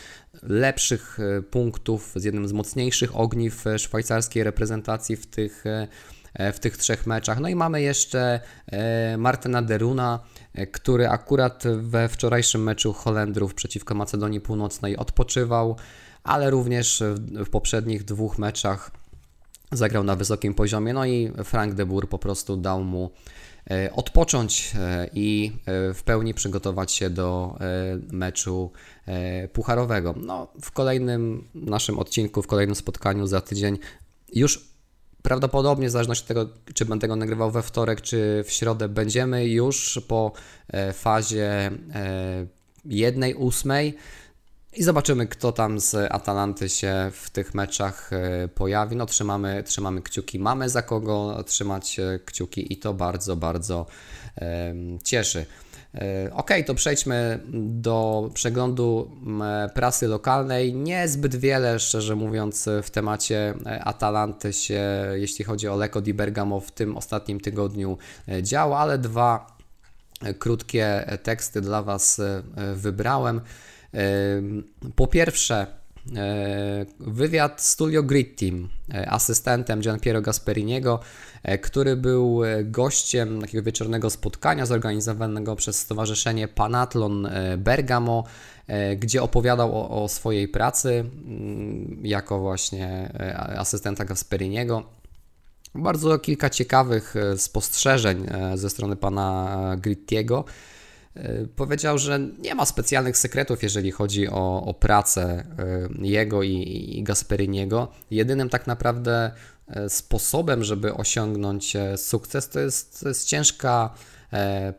lepszych 0.43 1.17
punktów, 1.52 2.13
z 2.15 2.23
jednym 2.23 2.47
z 2.47 2.54
mocniejszych 2.54 3.15
ogniw 3.15 3.65
szwajcarskiej 3.78 4.43
reprezentacji 4.43 5.15
w 5.15 5.26
tych 5.26 5.65
E, 5.65 5.88
w 6.54 6.60
tych 6.60 6.78
trzech 6.78 7.08
meczach. 7.08 7.39
No 7.39 7.47
i 7.47 7.56
mamy 7.56 7.82
jeszcze 7.82 8.39
e, 8.67 9.17
Martina 9.17 9.62
Deruna, 9.62 10.19
e, 10.54 10.67
który 10.67 11.10
akurat 11.10 11.63
we 11.78 12.10
wczorajszym 12.10 12.63
meczu 12.63 12.93
Holendrów 12.93 13.54
przeciwko 13.54 13.95
Macedonii 13.95 14.41
Północnej 14.41 14.97
odpoczywał, 14.97 15.76
ale 16.23 16.50
również 16.50 17.04
w 17.45 17.50
poprzednich 17.50 18.04
dwóch 18.04 18.38
meczach 18.38 18.91
zagrał 19.71 20.04
na 20.04 20.15
wysokim 20.15 20.54
poziomie. 20.54 20.93
No 20.93 21.06
i 21.06 21.32
Frank 21.43 21.73
de 21.73 21.86
Boer 21.86 22.10
po 22.10 22.19
prostu 22.19 22.58
dał 22.58 22.84
mu 22.84 23.12
odpocząć 23.91 24.73
i 25.13 25.52
w 25.93 26.04
pełni 26.06 26.34
przygotować 26.34 26.91
się 26.91 27.10
do 27.10 27.58
meczu 28.12 28.71
pucharowego. 29.54 30.15
No, 30.17 30.47
w 30.62 30.71
kolejnym 30.71 31.47
naszym 31.56 32.00
odcinku, 32.00 32.41
w 32.41 32.47
kolejnym 32.47 32.76
spotkaniu 32.76 33.28
za 33.28 33.41
tydzień 33.41 33.78
już 34.34 34.77
Prawdopodobnie, 35.21 35.88
w 35.88 35.91
zależności 35.91 36.23
od 36.23 36.27
tego, 36.27 36.49
czy 36.73 36.86
będę 36.86 37.08
go 37.08 37.15
nagrywał 37.15 37.51
we 37.51 37.62
wtorek, 37.62 38.01
czy 38.01 38.43
w 38.47 38.51
środę, 38.51 38.89
będziemy 38.89 39.47
już 39.47 40.01
po 40.08 40.32
e, 40.67 40.93
fazie 40.93 41.45
e, 41.45 41.71
jednej 42.86 43.36
ósmej 43.36 43.97
i 44.73 44.84
zobaczymy, 44.84 45.27
kto 45.27 45.51
tam 45.51 45.80
z 45.80 46.12
Atalanty 46.12 46.69
się 46.69 47.12
w 47.13 47.30
tych 47.30 47.53
meczach 47.53 48.13
e, 48.13 48.47
pojawi. 48.47 48.95
No, 48.95 49.06
trzymamy, 49.06 49.63
trzymamy 49.63 50.01
kciuki, 50.01 50.39
mamy 50.39 50.69
za 50.69 50.82
kogo 50.82 51.43
trzymać 51.43 51.97
kciuki 52.25 52.73
i 52.73 52.77
to 52.77 52.93
bardzo, 52.93 53.36
bardzo 53.36 53.86
cieszy. 55.03 55.45
E, 55.95 56.30
ok, 56.34 56.52
to 56.65 56.76
przejdźmy 56.76 57.39
do 57.56 58.30
przeglądu 58.34 59.12
prasy 59.73 60.08
lokalnej. 60.08 60.73
Niezbyt 60.73 61.36
wiele, 61.36 61.80
szczerze 61.80 62.15
mówiąc, 62.15 62.69
w 62.84 62.89
temacie 62.89 63.54
e, 63.65 63.84
Atalanty 63.84 64.54
się, 64.54 64.82
jeśli 65.13 65.45
chodzi 65.45 65.67
o 65.67 65.76
Lecco 65.76 66.02
di 66.02 66.13
Bergamo, 66.13 66.60
w 66.60 66.71
tym 66.71 66.97
ostatnim 66.97 67.39
tygodniu 67.39 67.97
e, 68.28 68.43
działo, 68.43 68.80
ale 68.80 68.97
dwa 68.97 69.58
krótkie 70.39 71.17
teksty 71.23 71.62
dla 71.62 71.84
Was 71.84 72.21
wybrałem. 72.76 73.41
Po 74.95 75.08
pierwsze, 75.08 75.67
E, 75.67 75.87
wywiad 77.00 77.62
z 77.62 77.76
Tullio 77.76 78.04
Grittim, 78.04 78.70
e, 78.93 79.10
asystentem 79.10 79.82
Gianpiero 79.82 80.22
Gasperiniego, 80.22 81.00
e, 81.43 81.58
który 81.58 81.96
był 81.96 82.41
gościem 82.63 83.41
takiego 83.41 83.63
wieczornego 83.63 84.10
spotkania 84.10 84.65
zorganizowanego 84.65 85.56
przez 85.56 85.80
Stowarzyszenie 85.80 86.48
Panatlon 86.48 87.30
Bergamo, 87.58 88.24
gdzie 88.98 89.24
opowiadał 89.24 89.76
o, 89.76 90.04
o 90.04 90.08
swojej 90.08 90.48
pracy 90.48 90.89
mm, 91.00 92.00
jako 92.04 92.39
właśnie 92.39 93.13
asystenta 93.58 94.06
Gasperiniego. 94.06 94.84
Bardzo 95.76 96.20
kilka 96.20 96.50
ciekawych 96.50 97.15
spostrzeżeń 97.38 98.26
ze 98.56 98.70
strony 98.70 98.96
pana 98.96 99.76
Grittiego. 99.82 100.46
E, 101.17 101.47
powiedział, 101.56 101.97
że 101.97 102.19
nie 102.19 102.56
ma 102.56 102.65
specjalnych 102.65 103.17
sekretów, 103.17 103.63
jeżeli 103.63 103.91
chodzi 103.91 104.27
o, 104.27 104.63
o 104.63 104.73
pracę 104.73 105.23
e, 105.23 106.08
jego 106.08 106.43
i, 106.43 106.53
i 106.97 107.03
Gasperiniego. 107.03 107.91
Jedynym 108.12 108.49
tak 108.49 108.67
naprawdę 108.67 109.32
e, 109.67 109.89
sposobem, 109.89 110.63
żeby 110.63 110.93
osiągnąć 110.93 111.73
sukces, 111.97 112.49
to 112.49 112.60
jest, 112.60 112.99
to 112.99 113.08
jest 113.08 113.27
ciężka 113.27 113.93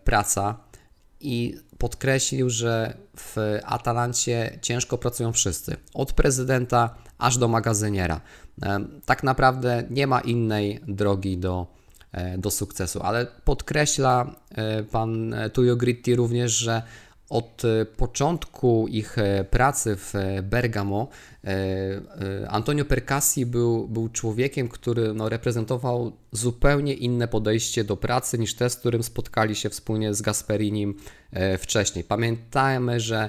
praca 0.05 0.59
i 1.21 1.57
podkreślił, 1.79 2.51
że 2.51 2.97
w 3.17 3.59
Atalancie 3.65 4.59
ciężko 4.63 4.99
pracują 4.99 5.33
wszyscy, 5.33 5.77
od 5.95 6.13
prezydenta 6.13 6.95
aż 7.19 7.39
do 7.39 7.49
magazyniera. 7.49 8.21
Tak 9.07 9.23
naprawdę 9.23 9.85
nie 9.91 10.07
ma 10.07 10.21
innej 10.21 10.81
drogi 10.89 11.39
do 11.39 11.78
do 12.39 12.51
sukcesu. 12.51 13.03
Ale 13.03 13.27
podkreśla 13.45 14.35
e, 14.51 14.83
pan 14.83 15.35
Tuyo 15.53 15.77
Gritti 15.77 16.17
również, 16.17 16.53
że 16.53 16.83
od 17.29 17.63
początku 17.97 18.87
ich 18.89 19.17
pracy 19.51 19.97
w 19.97 20.15
Bergamo 20.43 21.09
Antonio 22.49 22.85
Percassi 22.85 23.47
był, 23.47 23.89
był 23.89 24.09
człowiekiem, 24.09 24.69
który 24.69 25.15
no, 25.15 25.29
reprezentował 25.29 26.13
zupełnie 26.33 26.95
inne 26.95 27.29
podejście 27.29 27.85
do 27.85 27.97
pracy 27.97 28.39
niż 28.39 28.55
te, 28.55 28.71
z 28.71 28.77
którym 28.77 29.03
spotkali 29.03 29.57
się 29.57 29.71
wspólnie 29.71 30.15
z 30.15 30.23
Gasperinim 30.23 30.95
wcześniej. 31.59 32.05
Pamiętajmy, 32.05 33.01
że 33.01 33.29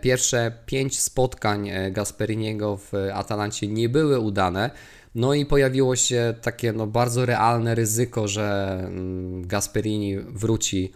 pierwsze 0.00 0.52
pięć 0.66 1.00
spotkań 1.00 1.70
Gasperiniego 1.90 2.76
w 2.76 2.92
Atalancie 3.14 3.68
nie 3.68 3.88
były 3.88 4.18
udane. 4.18 4.70
No 5.14 5.34
i 5.34 5.46
pojawiło 5.46 5.96
się 5.96 6.34
takie 6.42 6.72
no, 6.72 6.86
bardzo 6.86 7.26
realne 7.26 7.74
ryzyko, 7.74 8.28
że 8.28 8.78
mm, 8.86 9.46
Gasperini 9.46 10.18
wróci 10.18 10.92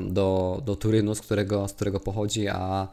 do, 0.00 0.62
do 0.64 0.76
Turynu, 0.76 1.14
z 1.14 1.20
którego, 1.20 1.68
z 1.68 1.72
którego 1.72 2.00
pochodzi, 2.00 2.48
a 2.48 2.88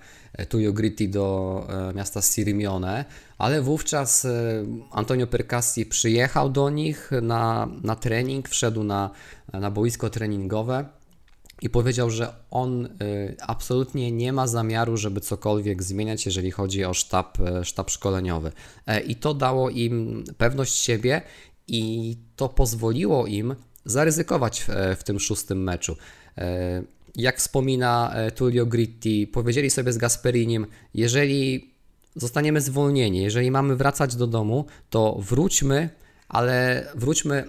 Tujo 0.50 0.74
Gritti 0.74 1.10
do 1.10 1.68
e, 1.70 1.94
miasta 1.94 2.22
Sirmione, 2.22 3.06
ale 3.38 3.62
wówczas 3.62 4.26
e, 4.26 4.66
Antonio 4.92 5.28
Percassi 5.28 5.86
przyjechał 5.86 6.50
do 6.50 6.70
nich 6.70 7.12
na, 7.22 7.68
na 7.84 7.96
trening, 7.96 8.50
wszedł 8.50 8.84
na, 8.84 9.10
na 9.54 9.72
boisko 9.72 10.10
treningowe 10.10 10.86
i 11.66 11.70
powiedział, 11.70 12.10
że 12.10 12.34
on 12.52 12.86
y, 12.86 13.36
absolutnie 13.42 14.12
nie 14.12 14.34
ma 14.34 14.48
zamiaru, 14.48 14.98
żeby 14.98 15.22
cokolwiek 15.22 15.84
zmieniać, 15.84 16.26
jeżeli 16.26 16.52
chodzi 16.52 16.86
o 16.86 16.94
sztab, 16.94 17.40
e, 17.40 17.66
sztab 17.66 17.90
szkoleniowy. 17.90 18.52
E, 18.88 19.02
I 19.02 19.16
to 19.16 19.34
dało 19.34 19.70
im 19.70 20.24
pewność 20.38 20.76
siebie 20.76 21.22
i 21.68 22.18
to 22.36 22.50
pozwoliło 22.50 23.28
im 23.28 23.56
zaryzykować 23.86 24.62
w, 24.62 24.70
e, 24.70 24.96
w 24.96 25.04
tym 25.04 25.20
szóstym 25.20 25.64
meczu. 25.64 25.96
Jak 27.16 27.38
wspomina 27.38 28.16
Tullio 28.36 28.66
Gritti, 28.66 29.28
powiedzieli 29.28 29.70
sobie 29.70 29.94
z 29.94 29.98
Gasperinim, 29.98 30.68
jeżeli 30.94 31.72
zostaniemy 32.16 32.62
zwolnieni, 32.62 33.22
jeżeli 33.22 33.52
mamy 33.52 33.76
wracać 33.76 34.16
do 34.16 34.28
domu, 34.28 34.66
to 34.90 35.18
wróćmy, 35.20 35.90
ale 36.28 36.88
wróćmy 36.96 37.44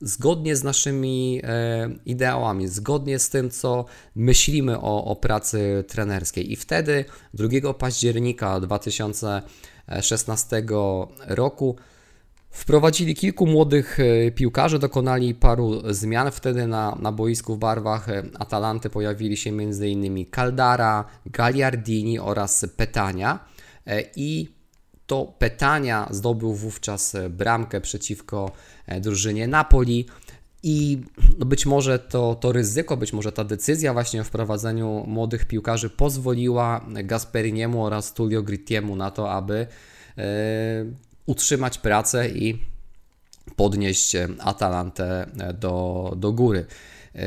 zgodnie 0.00 0.56
z 0.56 0.64
naszymi 0.64 1.40
e, 1.44 1.88
ideałami, 2.06 2.68
zgodnie 2.68 3.18
z 3.18 3.30
tym, 3.30 3.50
co 3.50 3.84
myślimy 4.14 4.80
o, 4.80 5.04
o 5.04 5.16
pracy 5.16 5.84
trenerskiej. 5.88 6.52
I 6.52 6.56
wtedy 6.56 7.04
2 7.34 7.74
października 7.74 8.60
2016 8.60 10.62
roku 11.26 11.76
Wprowadzili 12.56 13.14
kilku 13.14 13.46
młodych 13.46 13.98
e, 14.00 14.30
piłkarzy, 14.30 14.78
dokonali 14.78 15.34
paru 15.34 15.94
zmian. 15.94 16.30
Wtedy 16.30 16.66
na, 16.66 16.96
na 17.00 17.12
boisku 17.12 17.56
w 17.56 17.58
barwach 17.58 18.08
e, 18.08 18.22
Atalanty 18.38 18.90
pojawili 18.90 19.36
się 19.36 19.50
m.in. 19.50 20.26
Caldara, 20.30 21.04
Gagliardini 21.26 22.18
oraz 22.18 22.66
Petania. 22.76 23.38
I 24.16 24.55
to 25.06 25.34
Petania 25.38 26.08
zdobył 26.10 26.54
wówczas 26.54 27.16
bramkę 27.30 27.80
przeciwko 27.80 28.50
e, 28.86 29.00
drużynie 29.00 29.48
Napoli. 29.48 30.06
I 30.62 31.00
no 31.38 31.46
być 31.46 31.66
może 31.66 31.98
to, 31.98 32.34
to 32.34 32.52
ryzyko, 32.52 32.96
być 32.96 33.12
może 33.12 33.32
ta 33.32 33.44
decyzja 33.44 33.92
właśnie 33.92 34.20
o 34.20 34.24
wprowadzeniu 34.24 35.04
młodych 35.06 35.44
piłkarzy 35.44 35.90
pozwoliła 35.90 36.86
Gasperiniemu 37.04 37.84
oraz 37.84 38.14
Tullio 38.14 38.42
Grittiemu 38.42 38.96
na 38.96 39.10
to, 39.10 39.32
aby 39.32 39.66
e, 40.18 40.24
utrzymać 41.26 41.78
pracę 41.78 42.28
i 42.28 42.58
podnieść 43.56 44.16
Atalantę 44.38 45.30
do, 45.60 46.12
do 46.16 46.32
góry. 46.32 46.66
E, 47.14 47.20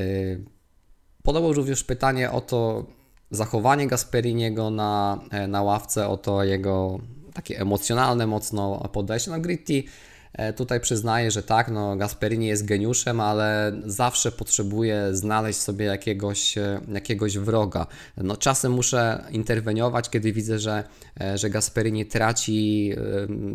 Podobało 1.23 1.53
również 1.53 1.83
pytanie 1.83 2.31
o 2.31 2.41
to 2.41 2.85
zachowanie 3.31 3.87
Gasperiniego 3.87 4.69
na, 4.69 5.19
e, 5.31 5.47
na 5.47 5.61
ławce, 5.61 6.07
o 6.07 6.17
to 6.17 6.43
jego 6.43 6.99
takie 7.33 7.59
emocjonalne 7.59 8.27
mocno 8.27 8.89
podejście. 8.93 9.31
No 9.31 9.39
Gritti 9.39 9.87
e, 10.33 10.53
tutaj 10.53 10.79
przyznaje, 10.79 11.31
że 11.31 11.43
tak, 11.43 11.71
no 11.71 11.95
Gasperini 11.95 12.47
jest 12.47 12.65
geniuszem, 12.65 13.19
ale 13.19 13.71
zawsze 13.85 14.31
potrzebuje 14.31 15.09
znaleźć 15.11 15.59
sobie 15.59 15.85
jakiegoś, 15.85 16.57
e, 16.57 16.81
jakiegoś 16.93 17.37
wroga. 17.37 17.87
No 18.17 18.37
czasem 18.37 18.71
muszę 18.71 19.23
interweniować, 19.31 20.09
kiedy 20.09 20.33
widzę, 20.33 20.59
że, 20.59 20.83
e, 21.21 21.37
że 21.37 21.49
Gasperini 21.49 22.05
traci 22.05 22.93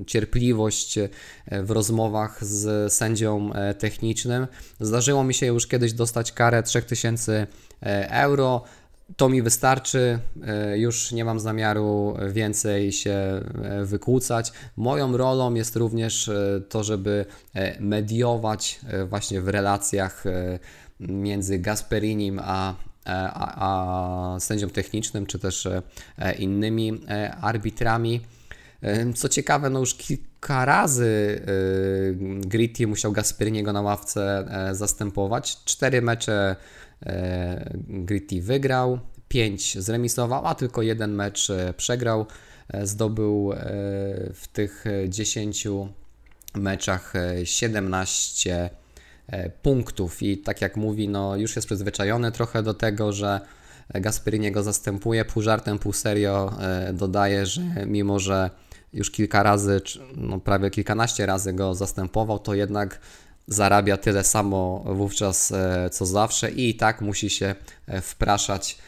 cierpliwość 0.07 0.99
w 1.53 1.71
rozmowach 1.71 2.45
z 2.45 2.93
sędzią 2.93 3.51
technicznym. 3.79 4.47
Zdarzyło 4.81 5.25
mi 5.25 5.35
się 5.35 5.47
już 5.47 5.67
kiedyś 5.67 5.93
dostać 5.93 6.33
karę 6.33 6.63
3000 6.63 7.47
euro 8.11 8.65
to 9.17 9.29
mi 9.29 9.43
wystarczy, 9.43 10.19
e, 10.47 10.79
już 10.79 11.13
nie 11.13 11.25
mam 11.25 11.41
zamiaru 11.41 12.17
więcej 12.29 12.93
się 12.93 13.11
e, 13.13 13.85
wykłócać. 13.85 14.53
Moją 14.77 15.17
rolą 15.17 15.55
jest 15.55 15.77
również 15.77 16.29
e, 16.29 16.61
to, 16.69 16.85
żeby 16.85 17.27
mediować 17.81 18.81
właśnie 19.07 19.41
w 19.41 19.49
relacjach 19.49 20.25
między 21.01 21.59
Gasperinim 21.59 22.41
a, 22.45 22.75
a, 23.05 24.35
a 24.35 24.41
sędzią 24.41 24.71
technicznym, 24.71 25.27
czy 25.27 25.39
też 25.39 25.69
innymi 26.39 27.01
arbitrami. 27.41 28.21
Co 29.17 29.29
ciekawe, 29.29 29.71
no 29.71 29.81
już 29.81 29.95
kilka 29.95 30.65
razy 30.65 31.41
Gritti 32.39 32.87
musiał 32.87 33.13
Gasperiniego 33.13 33.73
na 33.73 33.81
ławce 33.83 34.49
zastępować. 34.73 35.65
Cztery 35.65 36.03
mecze 36.03 36.57
Gritty 37.89 38.43
wygrał, 38.43 38.99
5 39.29 39.79
zremisował, 39.79 40.47
a 40.47 40.55
tylko 40.55 40.83
jeden 40.83 41.13
mecz 41.13 41.51
e, 41.51 41.75
przegrał. 41.77 42.27
E, 42.69 42.87
zdobył 42.87 43.53
w 44.35 44.49
tych 44.53 44.85
10 45.09 45.69
meczach 46.55 47.13
17 47.45 48.71
punktów 49.63 50.23
i 50.23 50.39
tak 50.39 50.61
jak 50.61 50.77
mówi, 50.77 51.09
no 51.09 51.37
już 51.37 51.57
jest 51.57 51.69
przyzwyczajony 51.69 52.33
trochę 52.33 52.63
do 52.63 52.75
tego, 52.75 53.13
że 53.13 53.41
Gasperini 53.95 54.53
go 54.53 54.63
zastępuje. 54.63 55.25
Pół 55.25 55.43
żartem, 55.43 55.79
pół 55.79 55.93
serio 55.93 56.53
dodaje, 56.93 57.47
że 57.47 57.63
mimo, 57.87 58.19
że 58.19 58.51
już 58.93 59.11
kilka 59.11 59.43
razy, 59.43 59.81
no 60.17 60.41
prawie 60.41 60.71
kilkanaście 60.71 61.27
razy 61.27 61.53
go 61.53 61.75
zastępował, 61.75 62.39
to 62.39 62.55
jednak 62.55 63.01
zarabia 63.47 63.97
tyle 63.97 64.25
samo 64.25 64.85
wówczas 64.87 65.53
e, 65.53 65.91
co 65.91 66.07
zawsze 66.07 66.51
i 66.51 66.75
tak 66.75 67.01
musi 67.01 67.31
się 67.31 67.55
e, 67.87 68.01
wpraszać 68.01 68.79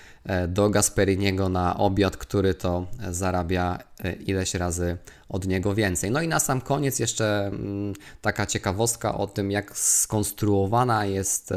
do 0.49 0.71
Gasperiniego 0.71 1.49
na 1.49 1.77
obiad, 1.77 2.17
który 2.17 2.55
to 2.55 2.87
zarabia 3.11 3.79
ileś 4.27 4.55
razy 4.55 4.97
od 5.29 5.47
niego 5.47 5.75
więcej. 5.75 6.11
No 6.11 6.23
i 6.23 6.29
na 6.29 6.41
sam 6.41 6.61
koniec 6.61 6.99
jeszcze 6.99 7.47
mm, 7.47 7.93
taka 8.21 8.47
ciekawostka 8.47 9.15
o 9.15 9.27
tym, 9.27 9.51
jak 9.51 9.79
skonstruowana 9.79 11.07
jest, 11.07 11.55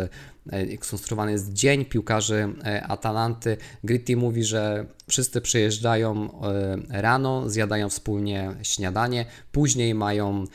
skonstruowany 0.82 1.32
jest 1.32 1.54
dzień 1.54 1.86
piłkarzy 1.86 2.54
Atalanty. 2.88 3.58
Gritti 3.84 4.16
mówi, 4.16 4.44
że 4.44 4.86
wszyscy 5.08 5.42
przyjeżdżają 5.42 6.42
rano, 6.90 7.50
zjadają 7.50 7.90
wspólnie 7.90 8.56
śniadanie, 8.64 9.26
później 9.52 9.96
mają 9.96 10.46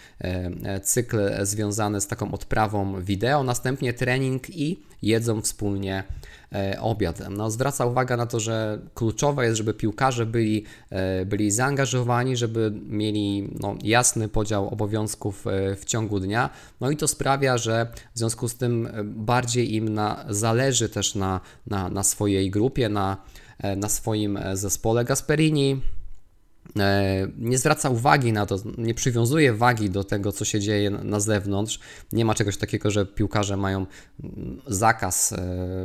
cykl 0.82 1.18
związany 1.42 2.00
z 2.00 2.06
taką 2.06 2.32
odprawą 2.32 3.02
wideo, 3.02 3.42
następnie 3.42 3.92
trening 3.92 4.50
i 4.50 4.82
jedzą 5.02 5.42
wspólnie 5.42 6.04
E, 6.04 6.33
obiad. 6.80 7.22
No, 7.30 7.50
zwraca 7.50 7.86
uwagę 7.86 8.16
na 8.16 8.26
to, 8.26 8.40
że 8.40 8.78
kluczowe 8.94 9.44
jest, 9.44 9.56
żeby 9.56 9.74
piłkarze 9.74 10.26
byli, 10.26 10.64
e, 10.90 11.26
byli 11.26 11.50
zaangażowani, 11.50 12.36
żeby 12.36 12.72
mieli 12.88 13.48
no, 13.60 13.76
jasny 13.82 14.28
podział 14.28 14.68
obowiązków 14.68 15.46
e, 15.46 15.76
w 15.76 15.84
ciągu 15.84 16.20
dnia. 16.20 16.50
No 16.80 16.90
i 16.90 16.96
to 16.96 17.08
sprawia, 17.08 17.58
że 17.58 17.86
w 18.14 18.18
związku 18.18 18.48
z 18.48 18.54
tym 18.56 18.88
bardziej 19.04 19.74
im 19.74 19.88
na, 19.88 20.24
zależy 20.28 20.88
też 20.88 21.14
na, 21.14 21.40
na, 21.66 21.88
na 21.88 22.02
swojej 22.02 22.50
grupie, 22.50 22.88
na, 22.88 23.16
na 23.76 23.88
swoim 23.88 24.38
zespole. 24.54 25.04
Gasperini 25.04 25.80
E, 25.80 26.03
nie 27.38 27.58
zwraca 27.58 27.90
uwagi 27.90 28.32
na 28.32 28.46
to, 28.46 28.56
nie 28.78 28.94
przywiązuje 28.94 29.52
wagi 29.52 29.90
do 29.90 30.04
tego, 30.04 30.32
co 30.32 30.44
się 30.44 30.60
dzieje 30.60 30.90
na 30.90 31.20
zewnątrz. 31.20 31.80
Nie 32.12 32.24
ma 32.24 32.34
czegoś 32.34 32.56
takiego, 32.56 32.90
że 32.90 33.06
piłkarze 33.06 33.56
mają 33.56 33.86
mm, 34.24 34.60
zakaz 34.66 35.32
e, 35.32 35.36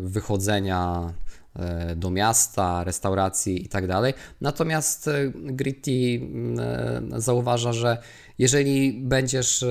wychodzenia 0.04 1.14
e, 1.56 1.96
do 1.96 2.10
miasta, 2.10 2.84
restauracji 2.84 3.66
i 3.66 3.70
tak 3.70 3.88
dalej. 3.88 4.14
Natomiast 4.42 5.10
Gritti 5.36 6.16
mm, 6.16 7.22
zauważa, 7.22 7.74
że 7.74 7.98
jeżeli 8.38 8.94
będziesz 8.94 9.66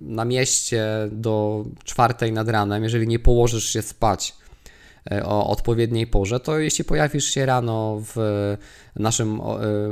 na 0.00 0.24
mieście 0.24 0.86
do 1.12 1.64
czwartej 1.84 2.32
nad 2.32 2.48
ranem, 2.48 2.82
jeżeli 2.82 3.08
nie 3.08 3.18
położysz 3.18 3.64
się 3.64 3.82
spać, 3.82 4.34
o 5.24 5.50
odpowiedniej 5.50 6.06
porze, 6.06 6.40
to 6.40 6.58
jeśli 6.58 6.84
pojawisz 6.84 7.24
się 7.24 7.46
rano 7.46 8.02
w 8.14 8.16
naszym 8.96 9.40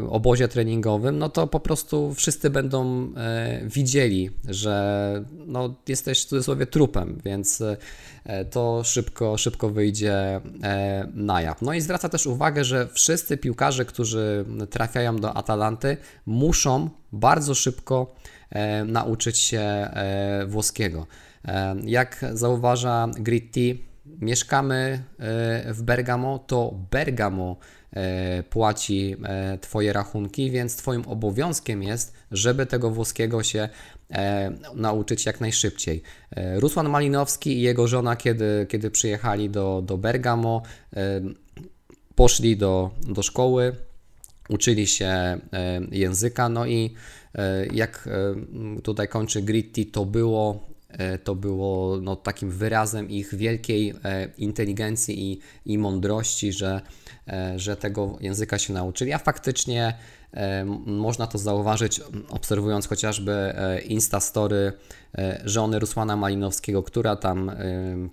obozie 0.09 0.49
treningowym, 0.49 1.19
no 1.19 1.29
to 1.29 1.47
po 1.47 1.61
prostu 1.61 2.15
wszyscy 2.15 2.51
będą 2.51 3.09
widzieli, 3.63 4.31
że 4.49 5.25
no, 5.47 5.75
jesteś 5.89 6.23
w 6.23 6.27
cudzysłowie 6.27 6.67
trupem, 6.67 7.21
więc 7.25 7.63
to 8.51 8.85
szybko, 8.85 9.39
szybko 9.39 9.71
wyjdzie 9.71 10.41
na 11.15 11.43
jaw. 11.43 11.63
No 11.63 11.75
i 11.75 11.81
zwraca 11.81 12.09
też 12.09 12.27
uwagę, 12.27 12.65
że 12.65 12.89
wszyscy 12.89 13.37
piłkarze, 13.37 13.85
którzy 13.85 14.45
trafiają 14.71 15.17
do 15.17 15.35
Atalanty, 15.37 15.97
muszą 16.27 16.91
bardzo 17.13 17.55
szybko 17.55 18.15
e, 18.51 18.85
nauczyć 18.85 19.39
się 19.39 19.61
e, 19.61 20.47
włoskiego. 20.47 21.07
E, 21.45 21.77
jak 21.85 22.25
zauważa 22.33 23.09
Gritti, 23.19 23.85
mieszkamy 24.07 25.03
w 25.67 25.83
Bergamo, 25.83 26.39
to 26.39 26.75
Bergamo 26.91 27.57
płaci 28.51 29.17
Twoje 29.61 29.93
rachunki, 29.93 30.51
więc 30.51 30.77
Twoim 30.77 31.03
obowiązkiem 31.09 31.83
jest, 31.83 32.15
żeby 32.31 32.67
tego 32.67 32.91
włoskiego 32.91 33.43
się 33.43 33.69
nauczyć 34.75 35.27
jak 35.27 35.41
najszybciej. 35.41 36.03
Rusłan 36.55 36.89
Malinowski 36.89 37.59
i 37.59 37.61
jego 37.61 37.89
żona, 37.89 38.17
kiedy, 38.17 38.67
kiedy 38.69 38.91
przyjechali 38.91 39.51
do, 39.51 39.83
do 39.87 39.99
Bergamo, 39.99 40.63
poszli 42.15 42.57
do, 42.57 42.91
do 43.09 43.23
szkoły, 43.23 43.77
uczyli 44.49 44.87
się 44.87 45.07
e, 45.07 45.39
języka, 45.91 46.49
no 46.49 46.67
i 46.67 46.95
e, 47.35 47.67
jak 47.67 48.09
e, 48.09 48.81
tutaj 48.81 49.09
kończy 49.09 49.43
Gritti, 49.43 49.87
to 49.87 50.05
było 50.05 50.67
to 51.25 51.35
było 51.35 51.99
no, 52.01 52.17
takim 52.17 52.51
wyrazem 52.51 53.11
ich 53.11 53.35
wielkiej 53.35 53.95
inteligencji 54.39 55.33
i, 55.33 55.41
i 55.67 55.79
mądrości, 55.79 56.53
że, 56.53 56.81
że 57.57 57.77
tego 57.77 58.19
języka 58.21 58.59
się 58.59 58.73
nauczyli, 58.73 59.13
a 59.13 59.19
faktycznie 59.19 59.95
można 60.87 61.27
to 61.27 61.39
zauważyć 61.39 62.01
obserwując 62.29 62.87
chociażby 62.87 63.55
Instastory 63.85 64.73
żony 65.45 65.79
Rusłana 65.79 66.17
Malinowskiego, 66.17 66.83
która 66.83 67.17
tam 67.17 67.51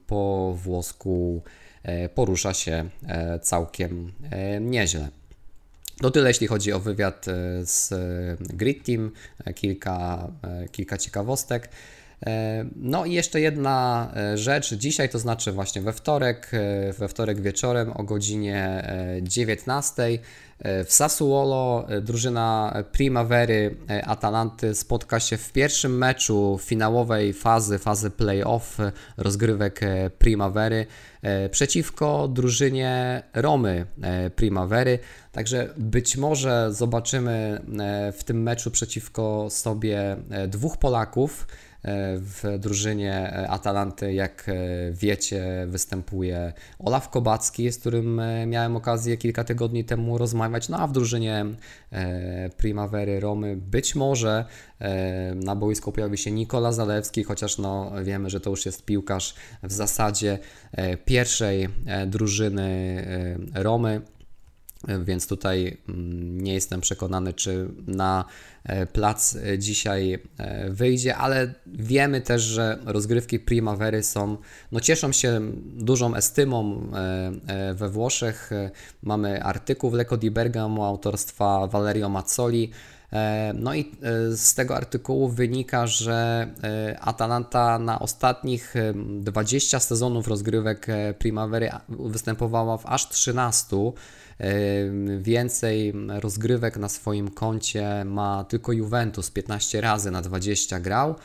po 0.08 0.54
włosku 0.63 1.41
porusza 2.15 2.54
się 2.54 2.89
całkiem 3.41 4.12
nieźle. 4.62 5.10
To 6.02 6.12
tyle, 6.12 6.30
jeśli 6.30 6.48
chodzi 6.48 6.74
o 6.74 6.80
wywiad 6.80 7.28
e, 7.28 7.65
z 7.65 7.91
e, 7.91 7.98
Grid 8.39 8.86
Team, 8.86 9.12
e, 9.46 9.54
kilka, 9.54 10.28
kilka 10.72 10.98
ciekawostek. 10.98 11.70
No 12.75 13.05
i 13.05 13.13
jeszcze 13.13 13.41
jedna 13.41 14.12
rzecz, 14.36 14.73
dzisiaj 14.73 15.10
to 15.10 15.19
znaczy 15.19 15.51
właśnie 15.51 15.81
we 15.81 15.93
wtorek, 15.93 16.51
we 16.97 17.07
wtorek 17.07 17.41
wieczorem 17.41 17.91
o 17.91 18.03
godzinie 18.03 18.84
19 19.21 20.19
w 20.86 20.93
Sassuolo 20.93 21.88
drużyna 22.01 22.73
Primavery 22.91 23.75
Atalanty 24.03 24.75
spotka 24.75 25.19
się 25.19 25.38
w 25.38 25.51
pierwszym 25.51 25.97
meczu 25.97 26.60
finałowej 26.62 27.34
fazy, 27.34 27.79
fazy 27.79 28.10
playoff 28.10 28.77
rozgrywek 29.17 29.79
Primavery 30.17 30.86
przeciwko 31.51 32.27
drużynie 32.27 33.23
Romy 33.34 33.86
Primavery. 34.36 34.99
Także 35.31 35.73
być 35.77 36.17
może 36.17 36.73
zobaczymy 36.73 37.62
e, 37.79 38.12
w 38.12 38.23
tym 38.23 38.43
meczu 38.43 38.71
przeciwko 38.71 39.49
sobie 39.49 40.17
e, 40.29 40.47
dwóch 40.47 40.77
Polaków. 40.77 41.47
E, 41.84 42.17
w 42.17 42.44
drużynie 42.60 43.32
Atalanty, 43.50 44.13
jak 44.13 44.46
wiecie, 44.91 45.65
występuje 45.67 46.54
Olaf 46.80 47.10
Kobacki, 47.10 47.72
z 47.72 47.78
którym 47.78 48.22
miałem 48.48 48.76
okazję 48.76 49.17
kilka 49.17 49.44
tygodni 49.44 49.86
temu 49.86 50.17
rozmawiać. 50.17 50.70
No 50.70 50.78
a 50.78 50.88
w 50.88 50.91
drużynie 50.91 51.46
Primavery 52.58 53.20
Romy 53.20 53.56
być 53.56 53.96
może 53.96 54.46
na 55.36 55.56
boisku 55.56 55.91
pojawi 55.91 56.17
się 56.17 56.32
Nikola 56.32 56.72
Zalewski, 56.72 57.24
chociaż 57.24 57.58
no 57.58 57.91
wiemy, 58.04 58.30
że 58.30 58.39
to 58.39 58.50
już 58.50 58.65
jest 58.65 58.86
piłkarz 58.86 59.36
w 59.63 59.72
zasadzie 59.72 60.39
pierwszej 61.06 61.70
drużyny 62.08 63.06
Romy 63.54 64.02
więc 64.88 65.28
tutaj 65.28 65.78
mm, 65.89 66.41
nie 66.41 66.54
jestem 66.54 66.82
przekonany, 66.82 67.34
czy 67.34 67.67
na 67.88 68.26
e, 68.63 68.86
plac 68.86 69.36
e, 69.36 69.60
dzisiaj 69.60 70.20
e, 70.38 70.70
wyjdzie, 70.70 71.15
ale 71.15 71.54
wiemy 71.67 72.22
też, 72.22 72.41
że 72.41 72.80
rozgrywki 72.86 73.39
Primavery 73.39 74.04
są, 74.04 74.38
no 74.72 74.80
cieszą 74.80 75.12
się 75.12 75.41
dużą 75.65 76.15
estymą 76.15 76.91
we 77.74 77.89
Włoszech. 77.89 78.50
Mamy 79.04 79.44
artykuł 79.44 79.89
w 79.89 79.94
Lecco 79.94 80.17
di 80.17 80.32
Bergamo 80.32 80.88
autorstwa 80.88 81.67
Valerio 81.67 82.10
Mazzoli, 82.10 82.72
no 83.54 83.76
i 83.76 83.91
z 84.36 84.54
tego 84.56 84.76
artykułu 84.76 85.30
wynika, 85.30 85.88
że 85.88 86.47
Atalanta 87.00 87.80
na 87.80 88.00
ostatnich 88.00 88.74
20 89.19 89.80
sezonów 89.80 90.28
rozgrywek 90.28 90.88
Primavery 91.19 91.69
występowała 91.89 92.78
w 92.78 92.86
aż 92.86 93.10
13 93.10 93.76
Więcej 95.19 95.93
rozgrywek 96.08 96.78
na 96.78 96.89
swoim 96.89 97.32
koncie 97.32 98.06
ma 98.06 98.43
tylko 98.43 98.71
Juventus, 98.71 99.32
15 99.32 99.82
razy 99.82 100.12
na 100.12 100.21
20 100.21 100.80
grał. 100.80 101.15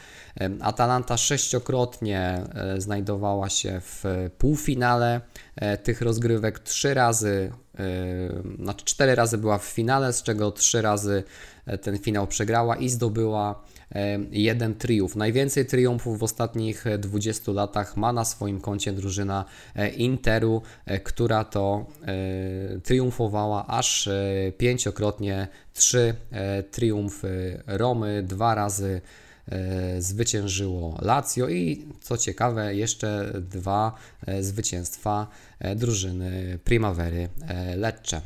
Atalanta 0.60 1.16
sześciokrotnie 1.16 2.20
e, 2.20 2.80
znajdowała 2.80 3.48
się 3.48 3.80
w 3.80 4.04
półfinale 4.38 5.20
e, 5.56 5.78
tych 5.78 6.00
rozgrywek, 6.00 6.58
trzy 6.58 6.94
razy, 6.94 7.52
znaczy 8.58 8.84
cztery 8.84 9.14
razy 9.14 9.38
była 9.38 9.58
w 9.58 9.64
finale, 9.64 10.12
z 10.12 10.22
czego 10.22 10.52
trzy 10.52 10.82
razy 10.82 11.22
e, 11.66 11.78
ten 11.78 11.98
finał 11.98 12.26
przegrała 12.26 12.76
i 12.76 12.88
zdobyła 12.88 13.62
jeden 14.30 14.74
triumf. 14.74 15.16
Najwięcej 15.16 15.66
triumfów 15.66 16.18
w 16.18 16.22
ostatnich 16.22 16.84
20 16.98 17.52
latach 17.52 17.96
ma 17.96 18.12
na 18.12 18.24
swoim 18.24 18.60
koncie 18.60 18.92
drużyna 18.92 19.44
e, 19.74 19.88
Interu, 19.88 20.62
e, 20.86 21.00
która 21.00 21.44
to 21.44 21.86
triumfowała 22.84 23.66
aż 23.66 24.08
pięciokrotnie. 24.58 25.48
Trzy 25.74 26.14
triumfy 26.70 27.62
Romy, 27.66 28.22
dwa 28.22 28.54
razy 28.54 29.00
zwyciężyło 29.98 30.98
Lazio 31.02 31.48
i 31.48 31.86
co 32.00 32.16
ciekawe 32.16 32.74
jeszcze 32.74 33.32
dwa 33.40 33.92
zwycięstwa 34.40 35.26
drużyny 35.76 36.58
Primavery 36.64 37.28
Lecce. 37.76 38.20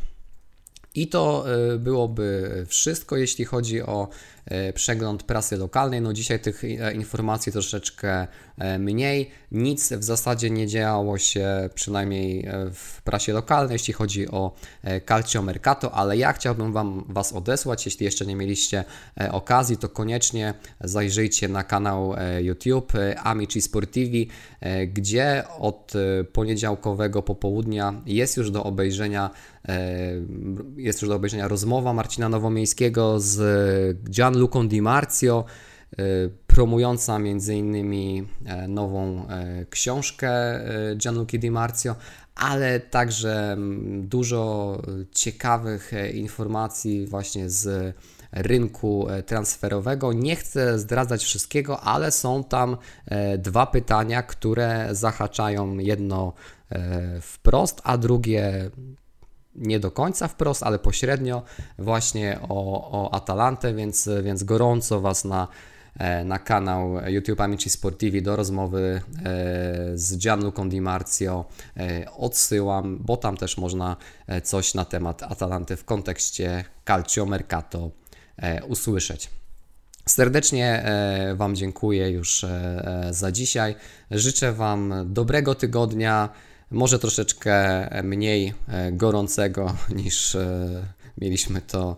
I 0.95 1.09
to 1.09 1.45
byłoby 1.79 2.51
wszystko, 2.69 3.17
jeśli 3.17 3.45
chodzi 3.45 3.83
o 3.83 4.09
E, 4.51 4.73
przegląd 4.73 5.23
prasy 5.23 5.57
lokalnej. 5.57 6.01
No 6.01 6.13
dzisiaj 6.13 6.41
tych 6.41 6.65
e, 6.65 6.95
informacji 6.95 7.53
troszeczkę 7.53 8.27
mniej. 8.79 9.31
Nic 9.53 9.93
w 9.93 10.05
zasadzie 10.05 10.51
nie 10.51 10.67
działo 10.67 11.19
się, 11.19 11.69
przynajmniej 11.75 12.49
w 12.73 13.03
prasie 13.03 13.33
lokalnej, 13.33 13.73
jeśli 13.73 13.95
chodzi 13.95 14.29
o 14.29 14.55
Calcio 15.09 15.43
Mercato, 15.43 15.93
ale 15.93 16.17
ja 16.17 16.33
chciałbym 16.33 16.73
Wam 16.73 17.05
Was 17.09 17.33
odesłać. 17.33 17.87
Jeśli 17.87 18.05
jeszcze 18.05 18.27
nie 18.27 18.37
mieliście 18.37 18.85
okazji, 19.31 19.77
to 19.77 19.89
koniecznie 19.89 20.55
zajrzyjcie 20.81 21.49
na 21.49 21.65
kanał 21.65 22.15
YouTube 22.41 22.93
Amici 23.23 23.63
Sportivi, 23.63 24.29
gdzie 24.87 25.45
od 25.59 25.93
poniedziałkowego 26.33 27.23
popołudnia 27.23 28.03
jest 28.07 28.37
już 28.37 28.51
do 28.51 28.65
obejrzenia 28.65 29.31
jest 30.77 31.03
już 31.03 31.09
do 31.09 31.17
obejrzenia 31.17 31.49
rozmowa 31.49 31.93
Marcina 31.93 32.29
Nowomiejskiego 32.29 33.21
z 33.21 33.39
Gianluca 34.11 34.65
Di 34.65 34.83
Marzio, 34.83 35.45
y, 35.99 36.31
promująca 36.61 37.17
m.in. 37.17 37.95
E, 38.47 38.69
nową 38.69 39.29
e, 39.29 39.67
książkę 39.71 40.31
e, 40.31 40.97
Gianluca 40.97 41.39
Di 41.39 41.51
Marzio, 41.51 41.97
ale 42.35 42.81
także 42.81 43.53
mm, 43.53 44.09
dużo 44.09 44.83
ciekawych 45.13 45.93
informacji 46.15 47.07
właśnie 47.07 47.51
z 47.51 47.95
rynku 48.33 49.07
transferowego. 49.27 50.13
Nie 50.13 50.37
chcę 50.37 50.79
zdradzać 50.79 51.25
wszystkiego, 51.25 51.81
ale 51.81 52.11
są 52.11 52.45
tam 52.45 52.77
dwa 53.39 53.67
pytania, 53.67 54.23
które 54.23 54.89
zahaczają 54.91 55.79
jedno 55.79 56.33
wprost, 57.21 57.81
a 57.85 57.99
drugie 57.99 58.71
nie 59.61 59.81
do 59.81 59.91
końca 59.91 60.29
wprost, 60.29 60.63
ale 60.63 60.79
pośrednio 60.79 61.43
właśnie 61.79 62.39
o, 62.49 62.91
o 62.93 63.15
Atalantę, 63.15 63.75
więc, 63.75 64.09
więc 64.23 64.45
gorąco 64.45 65.01
Was 65.01 65.25
na, 65.25 65.49
e, 65.99 66.25
na 66.25 66.39
kanał 66.39 66.91
YouTube 67.07 67.41
Amici 67.41 67.71
Sportivi 67.71 68.23
do 68.23 68.37
rozmowy 68.37 69.01
e, 69.19 69.23
z 69.95 70.19
Gianluca 70.19 70.65
Di 70.65 70.81
Marzio 70.81 71.45
e, 71.77 72.07
odsyłam, 72.17 72.99
bo 72.99 73.17
tam 73.17 73.37
też 73.37 73.59
można 73.59 73.97
coś 74.43 74.75
na 74.75 74.85
temat 74.85 75.23
Atalanty 75.23 75.77
w 75.77 75.85
kontekście 75.85 76.65
Calcio 76.87 77.27
Mercato 77.27 77.91
usłyszeć. 78.69 79.31
Serdecznie 80.07 80.85
Wam 81.35 81.57
dziękuję 81.57 82.11
już 82.11 82.47
za 83.11 83.33
dzisiaj. 83.33 83.75
Życzę 84.11 84.53
Wam 84.53 84.95
dobrego 85.07 85.55
tygodnia 85.55 86.29
może 86.71 86.99
troszeczkę 86.99 87.89
mniej 88.03 88.55
gorącego 88.93 89.77
niż 90.03 90.37
mieliśmy 91.19 91.61
to 91.61 91.97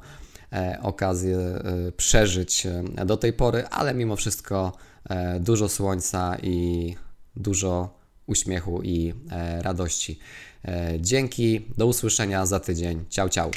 okazję 0.82 1.38
przeżyć 1.96 2.66
do 3.06 3.16
tej 3.16 3.32
pory, 3.32 3.66
ale 3.66 3.94
mimo 3.94 4.16
wszystko 4.16 4.72
dużo 5.40 5.68
słońca 5.68 6.37
i 6.42 6.96
dużo 7.37 7.98
uśmiechu 8.26 8.82
i 8.82 9.14
radości. 9.61 10.18
Dzięki, 11.00 11.61
do 11.76 11.87
usłyszenia 11.87 12.46
za 12.46 12.61
tydzień. 12.61 13.04
Ciao, 13.08 13.28
ciao. 13.28 13.50